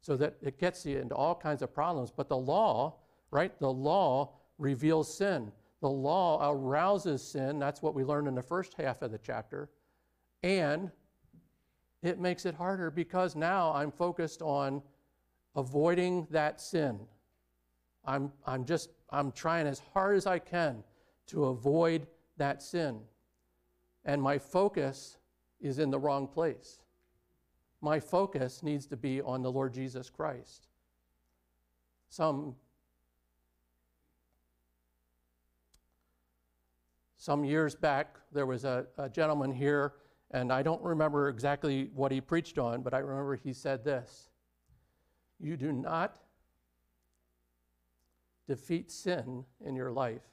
So 0.00 0.16
that 0.16 0.36
it 0.42 0.58
gets 0.58 0.84
you 0.84 0.98
into 0.98 1.14
all 1.14 1.36
kinds 1.36 1.62
of 1.62 1.72
problems. 1.72 2.10
But 2.10 2.28
the 2.28 2.36
law, 2.36 2.96
right? 3.30 3.58
The 3.60 3.72
law 3.72 4.34
reveals 4.58 5.16
sin. 5.16 5.52
The 5.80 5.88
law 5.88 6.50
arouses 6.50 7.22
sin. 7.22 7.60
That's 7.60 7.80
what 7.80 7.94
we 7.94 8.02
learned 8.02 8.26
in 8.26 8.34
the 8.34 8.42
first 8.42 8.74
half 8.74 9.02
of 9.02 9.12
the 9.12 9.18
chapter. 9.18 9.70
And 10.42 10.90
it 12.04 12.20
makes 12.20 12.44
it 12.44 12.54
harder 12.54 12.90
because 12.90 13.34
now 13.34 13.72
I'm 13.72 13.90
focused 13.90 14.42
on 14.42 14.82
avoiding 15.56 16.26
that 16.30 16.60
sin. 16.60 17.00
I'm, 18.04 18.30
I'm 18.46 18.66
just, 18.66 18.90
I'm 19.10 19.32
trying 19.32 19.66
as 19.66 19.80
hard 19.94 20.16
as 20.16 20.26
I 20.26 20.38
can 20.38 20.84
to 21.28 21.46
avoid 21.46 22.06
that 22.36 22.62
sin. 22.62 23.00
And 24.04 24.20
my 24.20 24.36
focus 24.36 25.16
is 25.60 25.78
in 25.78 25.90
the 25.90 25.98
wrong 25.98 26.26
place. 26.28 26.80
My 27.80 27.98
focus 28.00 28.62
needs 28.62 28.86
to 28.86 28.96
be 28.96 29.22
on 29.22 29.42
the 29.42 29.50
Lord 29.50 29.72
Jesus 29.72 30.10
Christ. 30.10 30.68
Some 32.10 32.54
some 37.16 37.42
years 37.42 37.74
back, 37.74 38.18
there 38.32 38.44
was 38.44 38.66
a, 38.66 38.84
a, 38.98 39.08
gentleman 39.08 39.50
here, 39.50 39.94
and 40.34 40.52
I 40.52 40.64
don't 40.64 40.82
remember 40.82 41.28
exactly 41.28 41.90
what 41.94 42.10
he 42.10 42.20
preached 42.20 42.58
on, 42.58 42.82
but 42.82 42.92
I 42.92 42.98
remember 42.98 43.36
he 43.36 43.52
said 43.52 43.84
this 43.84 44.30
You 45.38 45.56
do 45.56 45.72
not 45.72 46.18
defeat 48.48 48.90
sin 48.90 49.44
in 49.64 49.76
your 49.76 49.92
life 49.92 50.26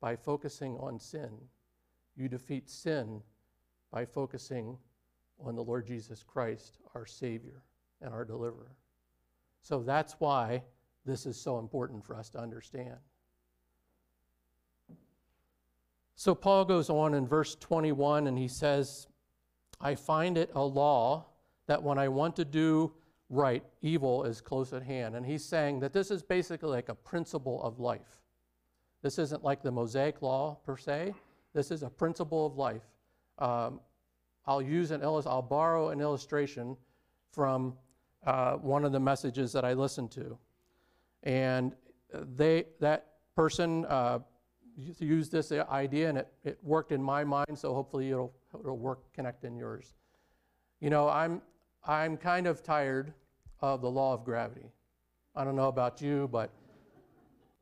by 0.00 0.16
focusing 0.16 0.76
on 0.78 0.98
sin. 0.98 1.30
You 2.16 2.28
defeat 2.28 2.70
sin 2.70 3.20
by 3.92 4.06
focusing 4.06 4.78
on 5.38 5.54
the 5.54 5.62
Lord 5.62 5.86
Jesus 5.86 6.22
Christ, 6.22 6.78
our 6.94 7.04
Savior 7.04 7.62
and 8.00 8.14
our 8.14 8.24
deliverer. 8.24 8.74
So 9.60 9.82
that's 9.82 10.14
why 10.14 10.62
this 11.04 11.26
is 11.26 11.38
so 11.38 11.58
important 11.58 12.02
for 12.06 12.16
us 12.16 12.30
to 12.30 12.38
understand. 12.38 12.96
So 16.14 16.34
Paul 16.34 16.64
goes 16.64 16.88
on 16.88 17.12
in 17.12 17.26
verse 17.26 17.54
21 17.56 18.28
and 18.28 18.38
he 18.38 18.48
says, 18.48 19.08
I 19.80 19.94
find 19.94 20.38
it 20.38 20.50
a 20.54 20.62
law 20.62 21.26
that 21.66 21.82
when 21.82 21.98
I 21.98 22.08
want 22.08 22.36
to 22.36 22.44
do 22.44 22.92
right, 23.28 23.64
evil 23.82 24.24
is 24.24 24.40
close 24.40 24.72
at 24.72 24.82
hand. 24.82 25.16
And 25.16 25.26
he's 25.26 25.44
saying 25.44 25.80
that 25.80 25.92
this 25.92 26.10
is 26.10 26.22
basically 26.22 26.70
like 26.70 26.88
a 26.88 26.94
principle 26.94 27.62
of 27.62 27.80
life. 27.80 28.20
This 29.02 29.18
isn't 29.18 29.44
like 29.44 29.62
the 29.62 29.70
Mosaic 29.70 30.22
law 30.22 30.58
per 30.64 30.76
se. 30.76 31.14
This 31.52 31.70
is 31.70 31.82
a 31.82 31.90
principle 31.90 32.46
of 32.46 32.56
life. 32.56 32.82
Um, 33.38 33.80
I'll 34.46 34.62
use 34.62 34.90
an 34.90 35.02
illus- 35.02 35.26
I'll 35.26 35.42
borrow 35.42 35.88
an 35.88 36.00
illustration 36.00 36.76
from 37.32 37.74
uh, 38.24 38.54
one 38.54 38.84
of 38.84 38.92
the 38.92 39.00
messages 39.00 39.52
that 39.52 39.64
I 39.64 39.72
listened 39.72 40.10
to, 40.12 40.38
and 41.22 41.74
they 42.12 42.66
that 42.80 43.06
person 43.34 43.84
uh, 43.86 44.20
used 44.98 45.32
this 45.32 45.52
idea, 45.52 46.08
and 46.08 46.18
it, 46.18 46.32
it 46.44 46.58
worked 46.62 46.92
in 46.92 47.02
my 47.02 47.24
mind. 47.24 47.58
So 47.58 47.74
hopefully 47.74 48.10
it'll 48.10 48.34
it'll 48.60 48.78
work 48.78 49.12
connect 49.12 49.44
in 49.44 49.56
yours. 49.56 49.94
You 50.80 50.90
know, 50.90 51.08
I'm 51.08 51.42
I'm 51.84 52.16
kind 52.16 52.46
of 52.46 52.62
tired 52.62 53.12
of 53.60 53.80
the 53.80 53.90
law 53.90 54.12
of 54.12 54.24
gravity. 54.24 54.70
I 55.34 55.44
don't 55.44 55.56
know 55.56 55.68
about 55.68 56.00
you, 56.00 56.28
but 56.32 56.50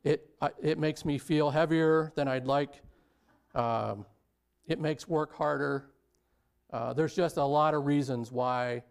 it, 0.03 0.29
it 0.61 0.77
makes 0.79 1.03
me 1.03 1.17
feel 1.17 1.49
heavier 1.49 2.11
than 2.15 2.27
I'd 2.27 2.45
like. 2.45 2.81
Um, 3.53 4.05
it 4.67 4.79
makes 4.79 5.07
work 5.07 5.33
harder. 5.33 5.91
Uh, 6.71 6.93
there's 6.93 7.15
just 7.15 7.37
a 7.37 7.43
lot 7.43 7.73
of 7.73 7.85
reasons 7.85 8.31
why 8.31 8.83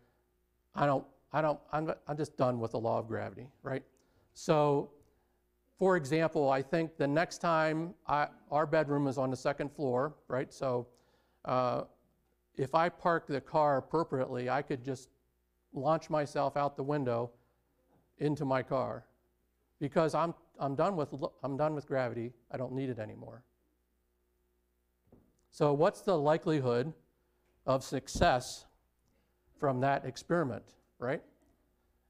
I 0.74 0.86
don't, 0.86 1.04
I 1.32 1.40
don't, 1.40 1.58
I'm, 1.72 1.92
I'm 2.06 2.16
just 2.16 2.36
done 2.36 2.60
with 2.60 2.72
the 2.72 2.78
law 2.78 2.98
of 2.98 3.08
gravity, 3.08 3.48
right? 3.62 3.82
So, 4.34 4.90
for 5.78 5.96
example, 5.96 6.50
I 6.50 6.62
think 6.62 6.96
the 6.96 7.06
next 7.06 7.38
time 7.38 7.94
I, 8.06 8.28
our 8.50 8.66
bedroom 8.66 9.06
is 9.06 9.18
on 9.18 9.30
the 9.30 9.36
second 9.36 9.72
floor, 9.72 10.14
right? 10.28 10.52
So, 10.52 10.86
uh, 11.44 11.82
if 12.56 12.74
I 12.74 12.88
park 12.88 13.26
the 13.26 13.40
car 13.40 13.78
appropriately, 13.78 14.48
I 14.48 14.62
could 14.62 14.84
just 14.84 15.08
launch 15.72 16.08
myself 16.08 16.56
out 16.56 16.76
the 16.76 16.82
window 16.82 17.30
into 18.18 18.44
my 18.44 18.62
car 18.62 19.04
because 19.80 20.14
I'm, 20.14 20.34
I'm, 20.58 20.74
done 20.74 20.96
with, 20.96 21.12
I'm 21.42 21.56
done 21.56 21.74
with 21.74 21.86
gravity. 21.86 22.32
I 22.50 22.56
don't 22.56 22.72
need 22.72 22.90
it 22.90 22.98
anymore. 22.98 23.42
So, 25.50 25.72
what's 25.72 26.00
the 26.00 26.16
likelihood 26.18 26.92
of 27.66 27.84
success 27.84 28.64
from 29.58 29.80
that 29.80 30.04
experiment, 30.04 30.64
right? 30.98 31.22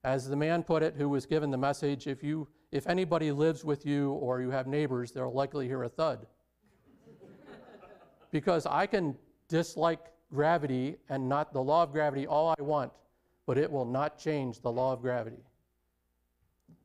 As 0.02 0.28
the 0.28 0.36
man 0.36 0.62
put 0.62 0.82
it 0.82 0.94
who 0.96 1.08
was 1.08 1.26
given 1.26 1.50
the 1.50 1.58
message, 1.58 2.06
if, 2.06 2.22
you, 2.22 2.48
if 2.72 2.86
anybody 2.86 3.32
lives 3.32 3.64
with 3.64 3.86
you 3.86 4.12
or 4.12 4.40
you 4.40 4.50
have 4.50 4.66
neighbors, 4.66 5.12
they'll 5.12 5.32
likely 5.32 5.66
hear 5.66 5.82
a 5.82 5.88
thud. 5.88 6.26
because 8.30 8.66
I 8.66 8.86
can 8.86 9.14
dislike 9.48 10.13
gravity 10.34 10.96
and 11.08 11.28
not 11.28 11.52
the 11.52 11.62
law 11.62 11.84
of 11.84 11.92
gravity 11.92 12.26
all 12.26 12.54
I 12.58 12.62
want, 12.62 12.92
but 13.46 13.56
it 13.56 13.70
will 13.70 13.84
not 13.84 14.18
change 14.18 14.60
the 14.60 14.72
law 14.72 14.92
of 14.92 15.00
gravity. 15.00 15.44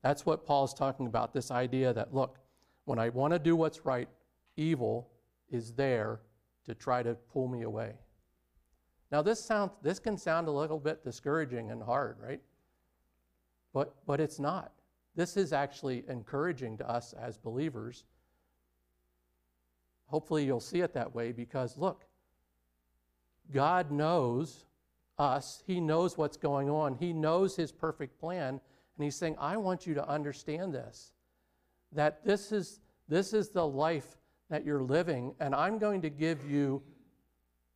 That's 0.03 0.25
what 0.25 0.45
Paul's 0.45 0.73
talking 0.73 1.07
about 1.07 1.33
this 1.33 1.51
idea 1.51 1.91
that, 1.93 2.13
look, 2.13 2.37
when 2.85 2.99
I 2.99 3.09
want 3.09 3.33
to 3.33 3.39
do 3.39 3.55
what's 3.55 3.85
right, 3.85 4.07
evil 4.55 5.09
is 5.49 5.73
there 5.73 6.21
to 6.65 6.75
try 6.75 7.03
to 7.03 7.15
pull 7.33 7.47
me 7.47 7.63
away. 7.63 7.93
Now, 9.11 9.21
this, 9.21 9.43
sound, 9.43 9.71
this 9.81 9.99
can 9.99 10.17
sound 10.17 10.47
a 10.47 10.51
little 10.51 10.79
bit 10.79 11.03
discouraging 11.03 11.71
and 11.71 11.81
hard, 11.81 12.17
right? 12.21 12.41
But, 13.73 13.95
but 14.05 14.19
it's 14.19 14.39
not. 14.39 14.71
This 15.15 15.35
is 15.35 15.51
actually 15.51 16.03
encouraging 16.07 16.77
to 16.77 16.89
us 16.89 17.13
as 17.13 17.37
believers. 17.37 18.03
Hopefully, 20.05 20.45
you'll 20.45 20.59
see 20.59 20.81
it 20.81 20.93
that 20.93 21.13
way 21.13 21.31
because, 21.31 21.77
look, 21.77 22.05
God 23.51 23.91
knows 23.91 24.65
us, 25.17 25.63
He 25.65 25.79
knows 25.79 26.17
what's 26.17 26.37
going 26.37 26.69
on, 26.69 26.95
He 26.95 27.13
knows 27.13 27.55
His 27.55 27.71
perfect 27.71 28.19
plan, 28.19 28.59
and 28.97 29.03
He's 29.03 29.15
saying, 29.15 29.35
I 29.39 29.57
want 29.57 29.85
you 29.85 29.93
to 29.95 30.07
understand 30.07 30.73
this 30.73 31.13
that 31.91 32.23
this 32.23 32.51
is, 32.51 32.79
this 33.07 33.33
is 33.33 33.49
the 33.49 33.65
life 33.65 34.17
that 34.51 34.63
you're 34.63 34.83
living, 34.83 35.33
and 35.39 35.55
I'm 35.55 35.79
going 35.79 36.03
to 36.03 36.09
give 36.09 36.49
you 36.49 36.83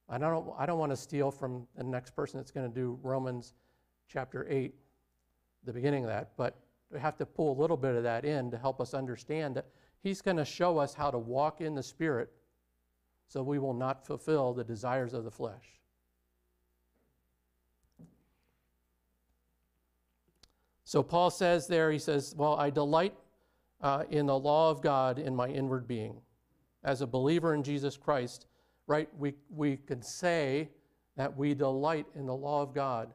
I 0.10 0.18
don't, 0.18 0.54
I 0.58 0.66
don't 0.66 0.80
want 0.80 0.92
to 0.92 0.98
steal 0.98 1.32
from 1.32 1.66
the 1.76 1.84
next 1.84 2.16
person 2.16 2.40
that's 2.40 2.52
going 2.52 2.70
to 2.70 2.74
do 2.74 3.00
Romans 3.02 3.54
chapter 4.08 4.46
8, 4.50 4.74
the 5.64 5.74
beginning 5.74 6.04
of 6.04 6.10
that, 6.10 6.32
but 6.38 6.60
we 6.92 7.00
have 7.00 7.18
to 7.18 7.26
pull 7.26 7.58
a 7.58 7.60
little 7.60 7.78
bit 7.78 7.96
of 7.96 8.04
that 8.04 8.26
in 8.26 8.52
to 8.52 8.58
help 8.58 8.82
us 8.82 8.94
understand 8.94 9.56
that 9.56 9.66
he's 10.04 10.22
going 10.22 10.38
to 10.38 10.46
show 10.46 10.78
us 10.78 10.94
how 10.94 11.10
to 11.10 11.18
walk 11.18 11.62
in 11.62 11.74
the 11.74 11.82
Spirit 11.82 12.30
so 13.28 13.42
we 13.42 13.60
will 13.60 13.74
not 13.74 14.06
fulfill 14.06 14.54
the 14.54 14.64
desires 14.64 15.14
of 15.14 15.24
the 15.24 15.32
flesh. 15.32 15.80
So 20.84 21.02
Paul 21.02 21.32
says 21.32 21.68
there, 21.68 21.92
he 21.92 21.98
says, 21.98 22.36
Well, 22.38 22.56
I 22.56 22.70
delight 22.70 23.16
uh, 23.82 24.04
in 24.10 24.28
the 24.28 24.38
law 24.38 24.70
of 24.70 24.82
God 24.82 25.18
in 25.18 25.36
my 25.36 25.48
inward 25.48 25.88
being. 25.88 26.22
As 26.84 27.02
a 27.02 27.08
believer 27.08 27.54
in 27.54 27.64
Jesus 27.64 27.98
Christ, 27.98 28.46
right? 28.86 29.10
We, 29.18 29.34
we 29.50 29.78
can 29.78 30.02
say 30.02 30.70
that 31.16 31.36
we 31.36 31.54
delight 31.54 32.06
in 32.16 32.26
the 32.26 32.36
law 32.36 32.62
of 32.62 32.74
God 32.74 33.14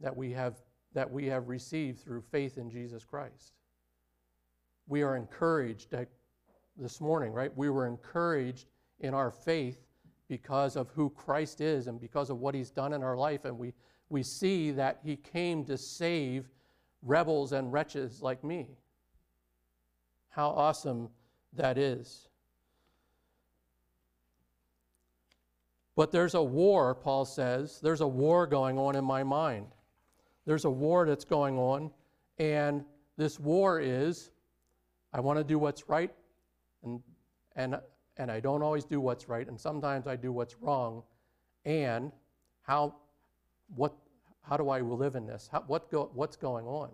that 0.00 0.16
we 0.16 0.32
have 0.32 0.56
that 0.92 1.10
we 1.10 1.26
have 1.26 1.48
received 1.48 2.00
through 2.00 2.20
faith 2.20 2.58
in 2.58 2.68
Jesus 2.68 3.04
Christ. 3.04 3.52
We 4.88 5.02
are 5.02 5.16
encouraged 5.16 5.92
this 6.76 7.00
morning, 7.00 7.32
right? 7.32 7.54
We 7.56 7.70
were 7.70 7.86
encouraged 7.86 8.66
in 9.00 9.14
our 9.14 9.30
faith 9.30 9.78
because 10.28 10.76
of 10.76 10.88
who 10.90 11.10
Christ 11.10 11.60
is 11.60 11.86
and 11.86 12.00
because 12.00 12.30
of 12.30 12.38
what 12.38 12.54
he's 12.54 12.70
done 12.70 12.92
in 12.92 13.02
our 13.02 13.16
life 13.16 13.44
and 13.44 13.58
we 13.58 13.72
we 14.10 14.24
see 14.24 14.72
that 14.72 14.98
he 15.04 15.16
came 15.16 15.64
to 15.64 15.78
save 15.78 16.50
rebels 17.02 17.52
and 17.52 17.72
wretches 17.72 18.20
like 18.20 18.44
me. 18.44 18.66
How 20.28 20.50
awesome 20.50 21.08
that 21.54 21.78
is. 21.78 22.28
But 25.96 26.12
there's 26.12 26.34
a 26.34 26.42
war, 26.42 26.94
Paul 26.94 27.24
says. 27.24 27.80
There's 27.80 28.00
a 28.00 28.06
war 28.06 28.46
going 28.46 28.78
on 28.78 28.96
in 28.96 29.04
my 29.04 29.22
mind. 29.22 29.66
There's 30.44 30.64
a 30.64 30.70
war 30.70 31.06
that's 31.06 31.24
going 31.24 31.56
on, 31.56 31.90
and 32.38 32.84
this 33.16 33.38
war 33.38 33.80
is 33.80 34.30
I 35.12 35.20
want 35.20 35.38
to 35.38 35.44
do 35.44 35.58
what's 35.58 35.88
right, 35.88 36.12
and, 36.84 37.00
and, 37.56 37.78
and 38.16 38.30
I 38.30 38.40
don't 38.40 38.62
always 38.62 38.84
do 38.84 39.00
what's 39.00 39.28
right, 39.28 39.46
and 39.46 39.58
sometimes 39.58 40.06
I 40.06 40.16
do 40.16 40.32
what's 40.32 40.56
wrong. 40.60 41.02
And 41.64 42.12
how, 42.62 42.94
what, 43.74 43.94
how 44.42 44.56
do 44.56 44.70
I 44.70 44.80
live 44.80 45.14
in 45.14 45.26
this? 45.26 45.48
How, 45.50 45.64
what 45.66 45.90
go, 45.90 46.10
what's 46.14 46.36
going 46.36 46.66
on? 46.66 46.90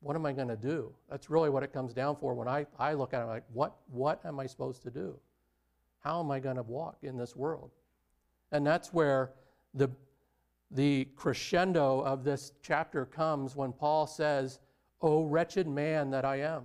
What 0.00 0.16
am 0.16 0.26
I 0.26 0.32
going 0.32 0.48
to 0.48 0.56
do? 0.56 0.92
That's 1.10 1.30
really 1.30 1.48
what 1.48 1.62
it 1.62 1.72
comes 1.72 1.94
down 1.94 2.16
for 2.16 2.34
when 2.34 2.48
I, 2.48 2.66
I 2.78 2.94
look 2.94 3.14
at 3.14 3.22
it 3.22 3.26
like, 3.26 3.44
what, 3.52 3.76
what 3.90 4.20
am 4.24 4.40
I 4.40 4.46
supposed 4.46 4.82
to 4.82 4.90
do? 4.90 5.16
How 6.00 6.18
am 6.20 6.30
I 6.32 6.40
going 6.40 6.56
to 6.56 6.62
walk 6.62 6.98
in 7.02 7.16
this 7.16 7.36
world? 7.36 7.70
And 8.50 8.66
that's 8.66 8.92
where 8.92 9.30
the, 9.74 9.88
the 10.72 11.06
crescendo 11.14 12.00
of 12.00 12.24
this 12.24 12.52
chapter 12.62 13.06
comes 13.06 13.54
when 13.54 13.72
Paul 13.72 14.06
says, 14.06 14.58
O 15.00 15.24
wretched 15.24 15.68
man 15.68 16.10
that 16.10 16.24
I 16.24 16.40
am. 16.40 16.64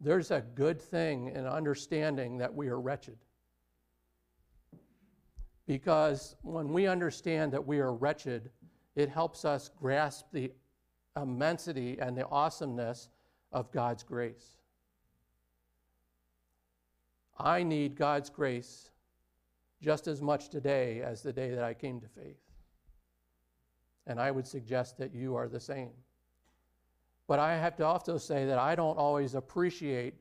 There's 0.00 0.30
a 0.30 0.40
good 0.40 0.80
thing 0.80 1.28
in 1.28 1.46
understanding 1.46 2.38
that 2.38 2.54
we 2.54 2.68
are 2.68 2.80
wretched. 2.80 3.18
Because 5.66 6.36
when 6.42 6.72
we 6.72 6.86
understand 6.86 7.52
that 7.52 7.66
we 7.66 7.78
are 7.78 7.92
wretched, 7.92 8.50
it 8.96 9.08
helps 9.08 9.44
us 9.44 9.70
grasp 9.80 10.26
the 10.32 10.52
immensity 11.16 11.98
and 12.00 12.16
the 12.16 12.28
awesomeness 12.28 13.08
of 13.52 13.70
God's 13.72 14.02
grace. 14.02 14.58
I 17.38 17.62
need 17.62 17.96
God's 17.96 18.30
grace 18.30 18.90
just 19.80 20.06
as 20.06 20.20
much 20.22 20.48
today 20.48 21.00
as 21.02 21.22
the 21.22 21.32
day 21.32 21.50
that 21.50 21.64
I 21.64 21.74
came 21.74 22.00
to 22.00 22.08
faith. 22.08 22.40
And 24.06 24.20
I 24.20 24.30
would 24.30 24.46
suggest 24.46 24.98
that 24.98 25.14
you 25.14 25.34
are 25.34 25.48
the 25.48 25.60
same. 25.60 25.92
But 27.26 27.38
I 27.38 27.56
have 27.56 27.76
to 27.76 27.86
also 27.86 28.18
say 28.18 28.44
that 28.46 28.58
I 28.58 28.74
don't 28.74 28.98
always 28.98 29.34
appreciate 29.34 30.14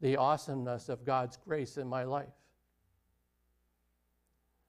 the 0.00 0.16
awesomeness 0.16 0.88
of 0.88 1.04
God's 1.04 1.36
grace 1.36 1.76
in 1.76 1.86
my 1.86 2.04
life. 2.04 2.28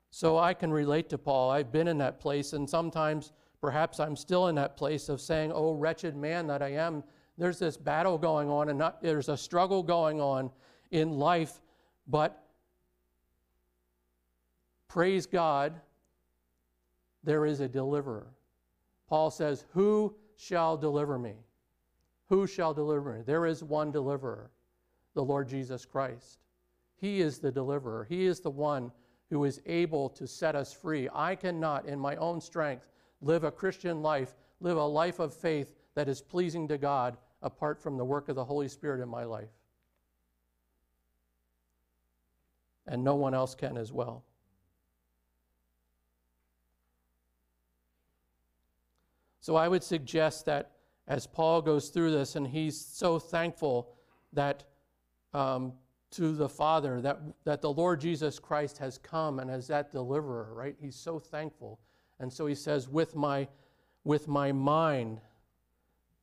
So 0.09 0.37
I 0.37 0.53
can 0.53 0.71
relate 0.71 1.09
to 1.09 1.17
Paul. 1.17 1.51
I've 1.51 1.71
been 1.71 1.87
in 1.87 1.97
that 1.99 2.19
place, 2.19 2.53
and 2.53 2.69
sometimes 2.69 3.31
perhaps 3.61 3.99
I'm 3.99 4.15
still 4.15 4.47
in 4.47 4.55
that 4.55 4.75
place 4.75 5.07
of 5.07 5.21
saying, 5.21 5.51
Oh, 5.53 5.73
wretched 5.73 6.15
man 6.15 6.47
that 6.47 6.61
I 6.61 6.73
am. 6.73 7.03
There's 7.37 7.59
this 7.59 7.77
battle 7.77 8.17
going 8.17 8.49
on, 8.49 8.69
and 8.69 8.77
not, 8.77 9.01
there's 9.01 9.29
a 9.29 9.37
struggle 9.37 9.81
going 9.83 10.19
on 10.19 10.51
in 10.91 11.17
life, 11.17 11.61
but 12.07 12.43
praise 14.89 15.25
God, 15.25 15.79
there 17.23 17.45
is 17.45 17.61
a 17.61 17.69
deliverer. 17.69 18.27
Paul 19.07 19.31
says, 19.31 19.65
Who 19.71 20.13
shall 20.35 20.75
deliver 20.75 21.17
me? 21.17 21.35
Who 22.31 22.47
shall 22.47 22.73
deliver 22.73 23.11
me? 23.11 23.23
There 23.25 23.45
is 23.45 23.61
one 23.61 23.91
deliverer, 23.91 24.51
the 25.15 25.23
Lord 25.23 25.49
Jesus 25.49 25.83
Christ. 25.85 26.39
He 26.95 27.19
is 27.19 27.39
the 27.39 27.51
deliverer. 27.51 28.05
He 28.07 28.25
is 28.25 28.39
the 28.39 28.49
one 28.49 28.93
who 29.29 29.43
is 29.43 29.61
able 29.65 30.07
to 30.11 30.25
set 30.25 30.55
us 30.55 30.71
free. 30.71 31.09
I 31.13 31.35
cannot, 31.35 31.87
in 31.87 31.99
my 31.99 32.15
own 32.15 32.39
strength, 32.39 32.87
live 33.19 33.43
a 33.43 33.51
Christian 33.51 34.01
life, 34.01 34.33
live 34.61 34.77
a 34.77 34.85
life 34.85 35.19
of 35.19 35.33
faith 35.33 35.73
that 35.93 36.07
is 36.07 36.21
pleasing 36.21 36.69
to 36.69 36.77
God 36.77 37.17
apart 37.41 37.81
from 37.81 37.97
the 37.97 38.05
work 38.05 38.29
of 38.29 38.37
the 38.37 38.45
Holy 38.45 38.69
Spirit 38.69 39.01
in 39.03 39.09
my 39.09 39.25
life. 39.25 39.51
And 42.87 43.03
no 43.03 43.15
one 43.15 43.33
else 43.33 43.55
can 43.55 43.75
as 43.75 43.91
well. 43.91 44.23
So 49.41 49.57
I 49.57 49.67
would 49.67 49.83
suggest 49.83 50.45
that 50.45 50.71
as 51.11 51.27
Paul 51.27 51.61
goes 51.61 51.89
through 51.89 52.11
this, 52.11 52.37
and 52.37 52.47
he's 52.47 52.79
so 52.79 53.19
thankful 53.19 53.89
that 54.31 54.63
um, 55.33 55.73
to 56.11 56.31
the 56.31 56.47
Father 56.47 57.01
that, 57.01 57.19
that 57.43 57.61
the 57.61 57.69
Lord 57.69 57.99
Jesus 57.99 58.39
Christ 58.39 58.77
has 58.77 58.97
come 58.97 59.39
and 59.39 59.51
as 59.51 59.67
that 59.67 59.91
deliverer, 59.91 60.53
right? 60.53 60.73
He's 60.79 60.95
so 60.95 61.19
thankful. 61.19 61.81
And 62.21 62.31
so 62.31 62.45
he 62.45 62.55
says, 62.55 62.87
with 62.87 63.13
my, 63.13 63.49
with 64.05 64.29
my 64.29 64.53
mind, 64.53 65.19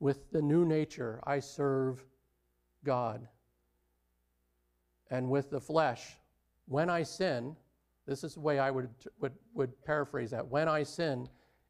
with 0.00 0.30
the 0.30 0.40
new 0.40 0.64
nature, 0.64 1.20
I 1.24 1.40
serve 1.40 2.02
God. 2.82 3.28
And 5.10 5.28
with 5.28 5.50
the 5.50 5.60
flesh, 5.60 6.16
when 6.64 6.88
I 6.88 7.02
sin, 7.02 7.54
this 8.06 8.24
is 8.24 8.34
the 8.34 8.40
way 8.40 8.58
I 8.58 8.70
would, 8.70 8.88
would, 9.20 9.34
would 9.52 9.84
paraphrase 9.84 10.30
that. 10.30 10.48
When 10.48 10.66
I 10.66 10.82
sin, 10.82 11.28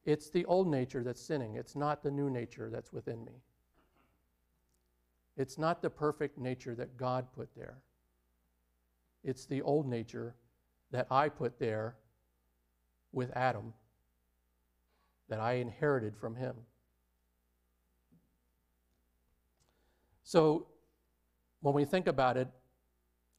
it's 0.09 0.31
the 0.31 0.47
old 0.47 0.67
nature 0.67 1.05
that's 1.05 1.21
sinning, 1.21 1.57
it's 1.57 1.77
not 1.77 2.03
the 2.03 2.11
new 2.11 2.31
nature 2.31 2.71
that's 2.73 2.95
within 2.95 3.23
me. 3.27 3.43
It's 5.37 5.59
not 5.59 5.83
the 5.83 5.91
perfect 5.91 6.39
nature 6.39 6.75
that 6.77 6.97
God 6.97 7.27
put 7.37 7.51
there. 7.55 7.77
It's 9.23 9.45
the 9.45 9.61
old 9.61 9.87
nature 9.87 10.35
that 10.93 11.09
I 11.11 11.29
put 11.29 11.59
there 11.59 11.97
with 13.13 13.31
Adam, 13.37 13.75
that 15.29 15.41
I 15.41 15.57
inherited 15.57 16.17
from 16.17 16.37
him. 16.37 16.55
So 20.25 20.69
when 21.61 21.75
we 21.75 21.85
think 21.85 22.07
about 22.07 22.39
it, 22.39 22.49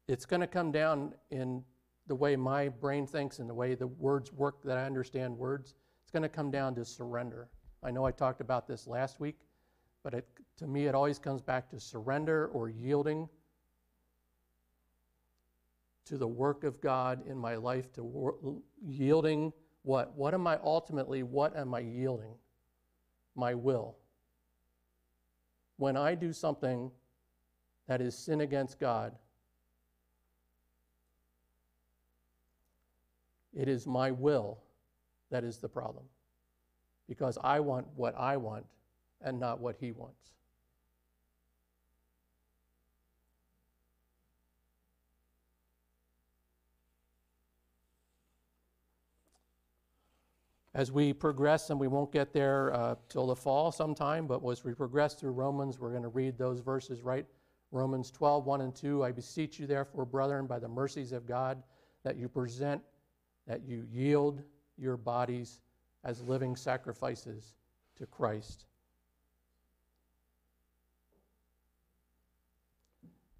it's 0.08 0.28
going 0.28 0.42
to 0.42 0.48
come 0.48 0.72
down 0.72 1.16
in 1.32 1.64
the 2.06 2.14
way 2.14 2.36
my 2.36 2.70
brain 2.70 3.08
thinks 3.08 3.40
and 3.40 3.50
the 3.50 3.56
way 3.56 3.74
the 3.74 3.88
words 3.88 4.32
work 4.32 4.62
that 4.66 4.78
I 4.78 4.86
understand 4.86 5.36
words. 5.36 5.74
It's 6.10 6.12
going 6.12 6.24
to 6.24 6.30
come 6.30 6.50
down 6.50 6.74
to 6.74 6.84
surrender. 6.84 7.50
I 7.84 7.91
know 7.91 8.04
I 8.04 8.10
talked 8.10 8.41
about 8.41 8.67
this 8.67 8.88
last 8.88 9.19
week, 9.19 9.38
but 10.02 10.15
it, 10.15 10.28
to 10.58 10.65
me, 10.65 10.88
it 10.88 10.95
always 10.95 11.19
comes 11.19 11.39
back 11.39 11.69
to 11.69 11.80
surrender 11.80 12.48
or 12.48 12.67
yielding 12.67 13.30
to 16.06 16.17
the 16.17 16.28
work 16.28 16.63
of 16.63 16.82
God 16.82 17.28
in 17.28 17.38
my 17.38 17.58
life, 17.58 17.93
to 17.93 18.04
wor- 18.04 18.39
yielding 18.84 19.54
what? 19.84 20.12
What 20.15 20.34
am 20.34 20.48
I 20.48 20.58
ultimately, 20.63 21.22
what 21.22 21.56
am 21.56 21.76
I 21.76 21.82
yielding? 21.82 22.34
My 23.36 23.54
will. 23.54 23.95
When 25.78 25.95
I 25.95 26.15
do 26.15 26.34
something 26.34 26.89
that 27.86 28.02
is 28.02 28.17
sin 28.17 28.41
against 28.41 28.80
God, 28.80 29.15
it 33.54 33.67
is 33.67 33.86
my 33.86 34.10
will 34.10 34.58
that 35.32 35.44
is 35.44 35.58
the 35.58 35.70
problem. 35.70 36.06
Because 37.08 37.38
I 37.44 37.60
want 37.60 37.88
what 37.96 38.15
I 38.18 38.38
want 38.38 38.65
and 39.22 39.39
not 39.39 39.60
what 39.60 39.76
He 39.80 39.92
wants. 39.92 40.30
as 50.80 50.94
we 50.94 51.12
progress, 51.12 51.72
and 51.72 51.78
we 51.80 51.89
won't 51.89 52.10
get 52.10 52.32
there 52.32 52.74
uh, 52.74 52.96
till 53.10 53.28
the 53.28 53.36
fall 53.36 53.70
sometime, 53.70 54.26
but 54.26 54.39
as 54.50 54.63
we 54.63 54.74
progress 54.74 55.13
through 55.13 55.32
Romans, 55.32 55.78
we're 55.78 55.89
going 55.89 56.04
to 56.04 56.08
read 56.08 56.38
those 56.38 56.62
verses 56.62 57.02
right. 57.02 57.26
Romans 57.72 58.10
12, 58.12 58.46
1 58.46 58.62
and 58.62 58.74
2. 58.74 59.04
I 59.04 59.12
beseech 59.12 59.60
you, 59.60 59.68
therefore, 59.68 60.06
brethren, 60.06 60.48
by 60.48 60.58
the 60.58 60.70
mercies 60.70 61.12
of 61.12 61.28
God, 61.28 61.62
that 62.04 62.15
you 62.15 62.30
present, 62.30 62.82
that 63.46 63.68
you 63.68 63.86
yield 63.92 64.42
your 64.80 64.98
bodies 64.98 65.60
as 66.04 66.22
living 66.22 66.56
sacrifices 66.56 67.56
to 67.98 68.06
Christ. 68.06 68.65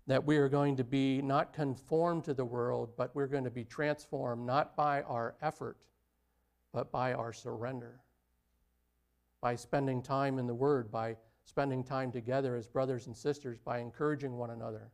That 0.08 0.25
we 0.25 0.38
are 0.38 0.49
going 0.49 0.75
to 0.78 0.84
be 0.84 1.21
not 1.21 1.54
conformed 1.54 2.23
to 2.25 2.34
the 2.34 2.45
world, 2.45 2.89
but 2.97 3.15
we're 3.15 3.28
going 3.28 3.43
to 3.43 3.52
be 3.52 3.63
transformed 3.63 4.45
not 4.45 4.75
by 4.75 5.04
our 5.04 5.36
effort 5.41 5.78
but 6.73 6.91
by 6.91 7.13
our 7.13 7.34
surrender, 7.34 7.99
by 9.41 9.56
spending 9.56 10.02
time 10.02 10.38
in 10.38 10.47
the 10.47 10.54
Word, 10.54 10.91
by 10.91 11.15
spending 11.45 11.84
time 11.84 12.12
together 12.12 12.56
as 12.56 12.67
brothers 12.67 13.08
and 13.08 13.15
sisters, 13.15 13.58
by 13.60 13.80
encouraging 13.80 14.38
one 14.38 14.52
another. 14.52 14.91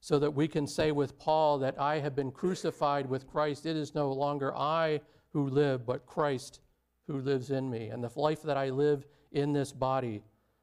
So 0.00 0.18
that 0.18 0.34
we 0.34 0.46
can 0.46 0.66
say 0.66 0.92
with 0.92 1.18
Paul 1.18 1.58
that 1.58 1.80
I 1.80 1.98
have 1.98 2.14
been 2.14 2.30
crucified 2.30 3.08
with 3.08 3.26
Christ. 3.26 3.66
It 3.66 3.76
is 3.76 3.94
no 3.94 4.12
longer 4.12 4.54
I 4.56 5.00
who 5.32 5.48
live, 5.48 5.84
but 5.84 6.06
Christ 6.06 6.60
who 7.06 7.20
lives 7.20 7.50
in 7.50 7.68
me. 7.70 7.88
And 7.88 8.02
the 8.02 8.10
life 8.18 8.42
that 8.42 8.56
I 8.56 8.70
live 8.70 9.06
in 9.32 9.52
this 9.52 9.72
body, 9.72 10.22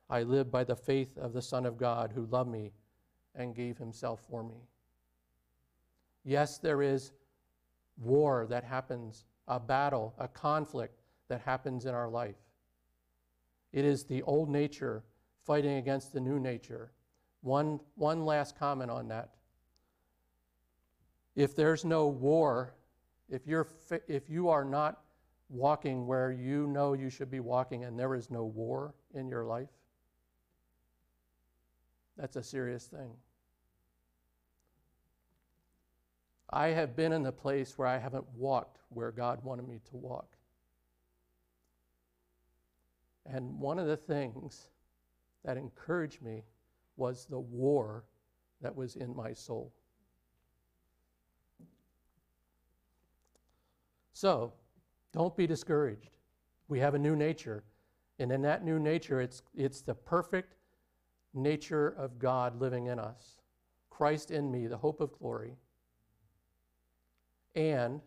I 0.10 0.24
live 0.24 0.52
by 0.52 0.64
the 0.64 0.76
faith 0.76 1.18
of 1.18 1.34
the 1.34 1.42
Son 1.42 1.66
of 1.66 1.78
God 1.78 2.12
who 2.14 2.26
loved 2.26 2.50
me 2.50 2.72
and 3.36 3.56
gave 3.56 3.78
himself 3.78 4.22
for 4.30 4.44
me. 4.44 4.68
Yes, 6.24 6.58
there 6.58 6.82
is 6.82 7.12
war 7.98 8.46
that 8.50 8.64
happens, 8.64 9.26
a 9.48 9.60
battle, 9.60 10.14
a 10.18 10.28
conflict 10.28 11.02
that 11.28 11.42
happens 11.42 11.86
in 11.86 11.94
our 11.94 12.10
life. 12.10 12.38
It 13.72 13.86
is 13.86 14.04
the 14.04 14.22
old 14.24 14.50
nature 14.50 15.04
fighting 15.46 15.78
against 15.78 16.14
the 16.14 16.22
new 16.22 16.40
nature. 16.40 16.92
One, 17.44 17.82
one 17.96 18.26
last 18.26 18.58
comment 18.58 18.90
on 18.90 19.10
that. 19.10 19.32
If 21.36 21.56
there's 21.56 21.84
no 21.84 22.08
war, 22.08 22.74
if, 23.30 23.46
you're, 23.46 23.68
if 24.08 24.30
you 24.30 24.50
are 24.50 24.64
not 24.64 25.02
walking 25.50 26.08
where 26.08 26.32
you 26.32 26.68
know 26.68 26.94
you 26.94 27.10
should 27.10 27.30
be 27.30 27.42
walking 27.42 27.84
and 27.84 28.00
there 28.00 28.16
is 28.16 28.32
no 28.32 28.46
war 28.46 28.96
in 29.14 29.28
your 29.28 29.44
life, 29.44 29.70
that's 32.18 32.38
a 32.38 32.44
serious 32.44 32.86
thing. 32.86 33.12
I 36.50 36.68
have 36.68 36.96
been 36.96 37.12
in 37.12 37.24
the 37.24 37.32
place 37.32 37.78
where 37.78 37.88
I 37.88 37.98
haven't 37.98 38.26
walked 38.36 38.78
where 38.90 39.12
God 39.12 39.44
wanted 39.44 39.68
me 39.68 39.80
to 39.90 39.98
walk. 39.98 40.38
And 43.26 43.60
one 43.60 43.80
of 43.80 43.88
the 43.88 43.98
things 43.98 44.70
that 45.44 45.58
encouraged 45.58 46.22
me 46.22 46.44
was 46.96 47.26
the 47.26 47.40
war 47.40 48.06
that 48.62 48.76
was 48.76 48.96
in 48.96 49.16
my 49.16 49.34
soul. 49.34 49.74
So, 54.14 54.54
don't 55.12 55.36
be 55.36 55.48
discouraged. 55.48 56.12
We 56.68 56.80
have 56.80 56.94
a 56.94 57.00
new 57.00 57.16
nature. 57.16 57.64
And 58.20 58.32
in 58.32 58.42
that 58.44 58.64
new 58.64 58.80
nature, 58.80 59.22
it's, 59.22 59.42
it's 59.56 59.82
the 59.82 59.96
perfect 59.96 60.56
nature 61.34 61.90
of 61.98 62.20
God 62.20 62.60
living 62.60 62.88
in 62.88 63.00
us, 63.00 63.42
Christ 63.90 64.32
in 64.32 64.52
me, 64.52 64.68
the 64.68 64.78
hope 64.78 65.02
of 65.02 65.12
glory. 65.18 65.56
And 67.56 68.02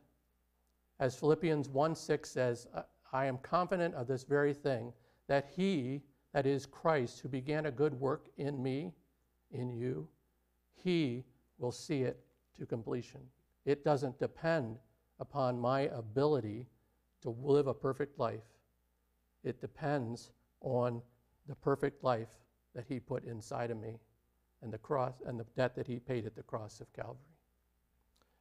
as 1.00 1.14
Philippians 1.16 1.68
1 1.68 1.94
6 1.94 2.30
says, 2.30 2.66
I 3.12 3.26
am 3.26 3.38
confident 3.38 3.94
of 3.94 4.06
this 4.06 4.24
very 4.24 4.54
thing, 4.54 4.92
that 5.28 5.50
he, 5.54 6.02
that 6.36 6.44
is 6.44 6.66
Christ, 6.66 7.20
who 7.20 7.30
began 7.30 7.64
a 7.64 7.70
good 7.70 7.98
work 7.98 8.26
in 8.36 8.62
me, 8.62 8.92
in 9.52 9.70
you, 9.70 10.06
he 10.74 11.24
will 11.56 11.72
see 11.72 12.02
it 12.02 12.20
to 12.58 12.66
completion. 12.66 13.22
It 13.64 13.82
doesn't 13.82 14.18
depend 14.18 14.76
upon 15.18 15.58
my 15.58 15.88
ability 15.94 16.66
to 17.22 17.30
live 17.30 17.68
a 17.68 17.72
perfect 17.72 18.18
life. 18.18 18.44
It 19.44 19.62
depends 19.62 20.30
on 20.60 21.00
the 21.48 21.54
perfect 21.54 22.04
life 22.04 22.28
that 22.74 22.84
he 22.86 23.00
put 23.00 23.24
inside 23.24 23.70
of 23.70 23.80
me 23.80 23.98
and 24.60 24.70
the 24.70 24.76
cross 24.76 25.14
and 25.24 25.40
the 25.40 25.46
debt 25.56 25.74
that 25.74 25.86
he 25.86 25.98
paid 25.98 26.26
at 26.26 26.36
the 26.36 26.42
cross 26.42 26.82
of 26.82 26.92
Calvary. 26.92 27.16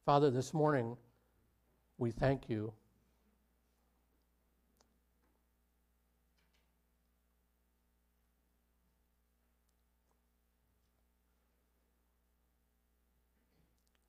Father, 0.04 0.30
this 0.30 0.52
morning 0.52 0.98
we 1.96 2.10
thank 2.10 2.50
you. 2.50 2.74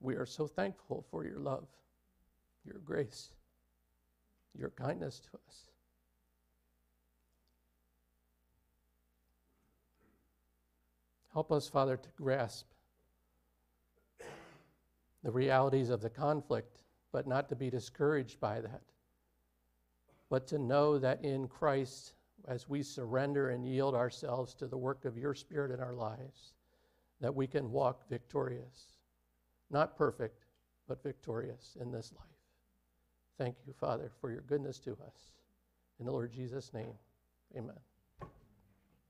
We 0.08 0.16
are 0.16 0.26
so 0.26 0.48
thankful 0.48 1.04
for 1.12 1.26
your 1.26 1.38
love, 1.38 1.68
your 2.64 2.80
grace, 2.86 3.32
your 4.58 4.70
kindness 4.70 5.20
to 5.20 5.28
us. 5.46 5.68
Help 11.34 11.52
us, 11.52 11.68
Father, 11.68 11.98
to 11.98 12.10
grasp 12.16 12.68
the 15.26 15.32
realities 15.32 15.90
of 15.90 16.00
the 16.00 16.10
conflict, 16.10 16.84
but 17.12 17.28
not 17.28 17.50
to 17.50 17.58
be 17.58 17.70
discouraged 17.70 18.40
by 18.40 18.62
that, 18.62 18.84
but 20.30 20.48
to 20.48 20.58
know 20.58 20.98
that 20.98 21.22
in 21.22 21.50
Christ, 21.50 22.14
as 22.48 22.70
we 22.70 22.82
surrender 22.82 23.50
and 23.50 23.68
yield 23.68 23.94
ourselves 23.94 24.54
to 24.54 24.68
the 24.68 24.78
work 24.78 25.04
of 25.04 25.18
your 25.18 25.36
Spirit 25.36 25.70
in 25.70 25.82
our 25.82 25.94
lives, 25.94 26.54
that 27.20 27.36
we 27.36 27.46
can 27.46 27.70
walk 27.74 28.08
victorious. 28.10 28.97
Not 29.70 29.98
perfect, 29.98 30.46
but 30.88 31.04
victorious 31.04 31.76
in 31.80 31.92
this 31.92 32.14
life. 32.14 32.28
Thank 33.38 33.56
you, 33.66 33.74
Father, 33.74 34.12
for 34.20 34.32
your 34.32 34.42
goodness 34.42 34.80
to 34.80 34.92
us. 34.94 35.32
In 36.00 36.06
the 36.06 36.12
Lord 36.12 36.32
Jesus' 36.32 36.74
name, 36.74 36.94
amen. 37.56 37.78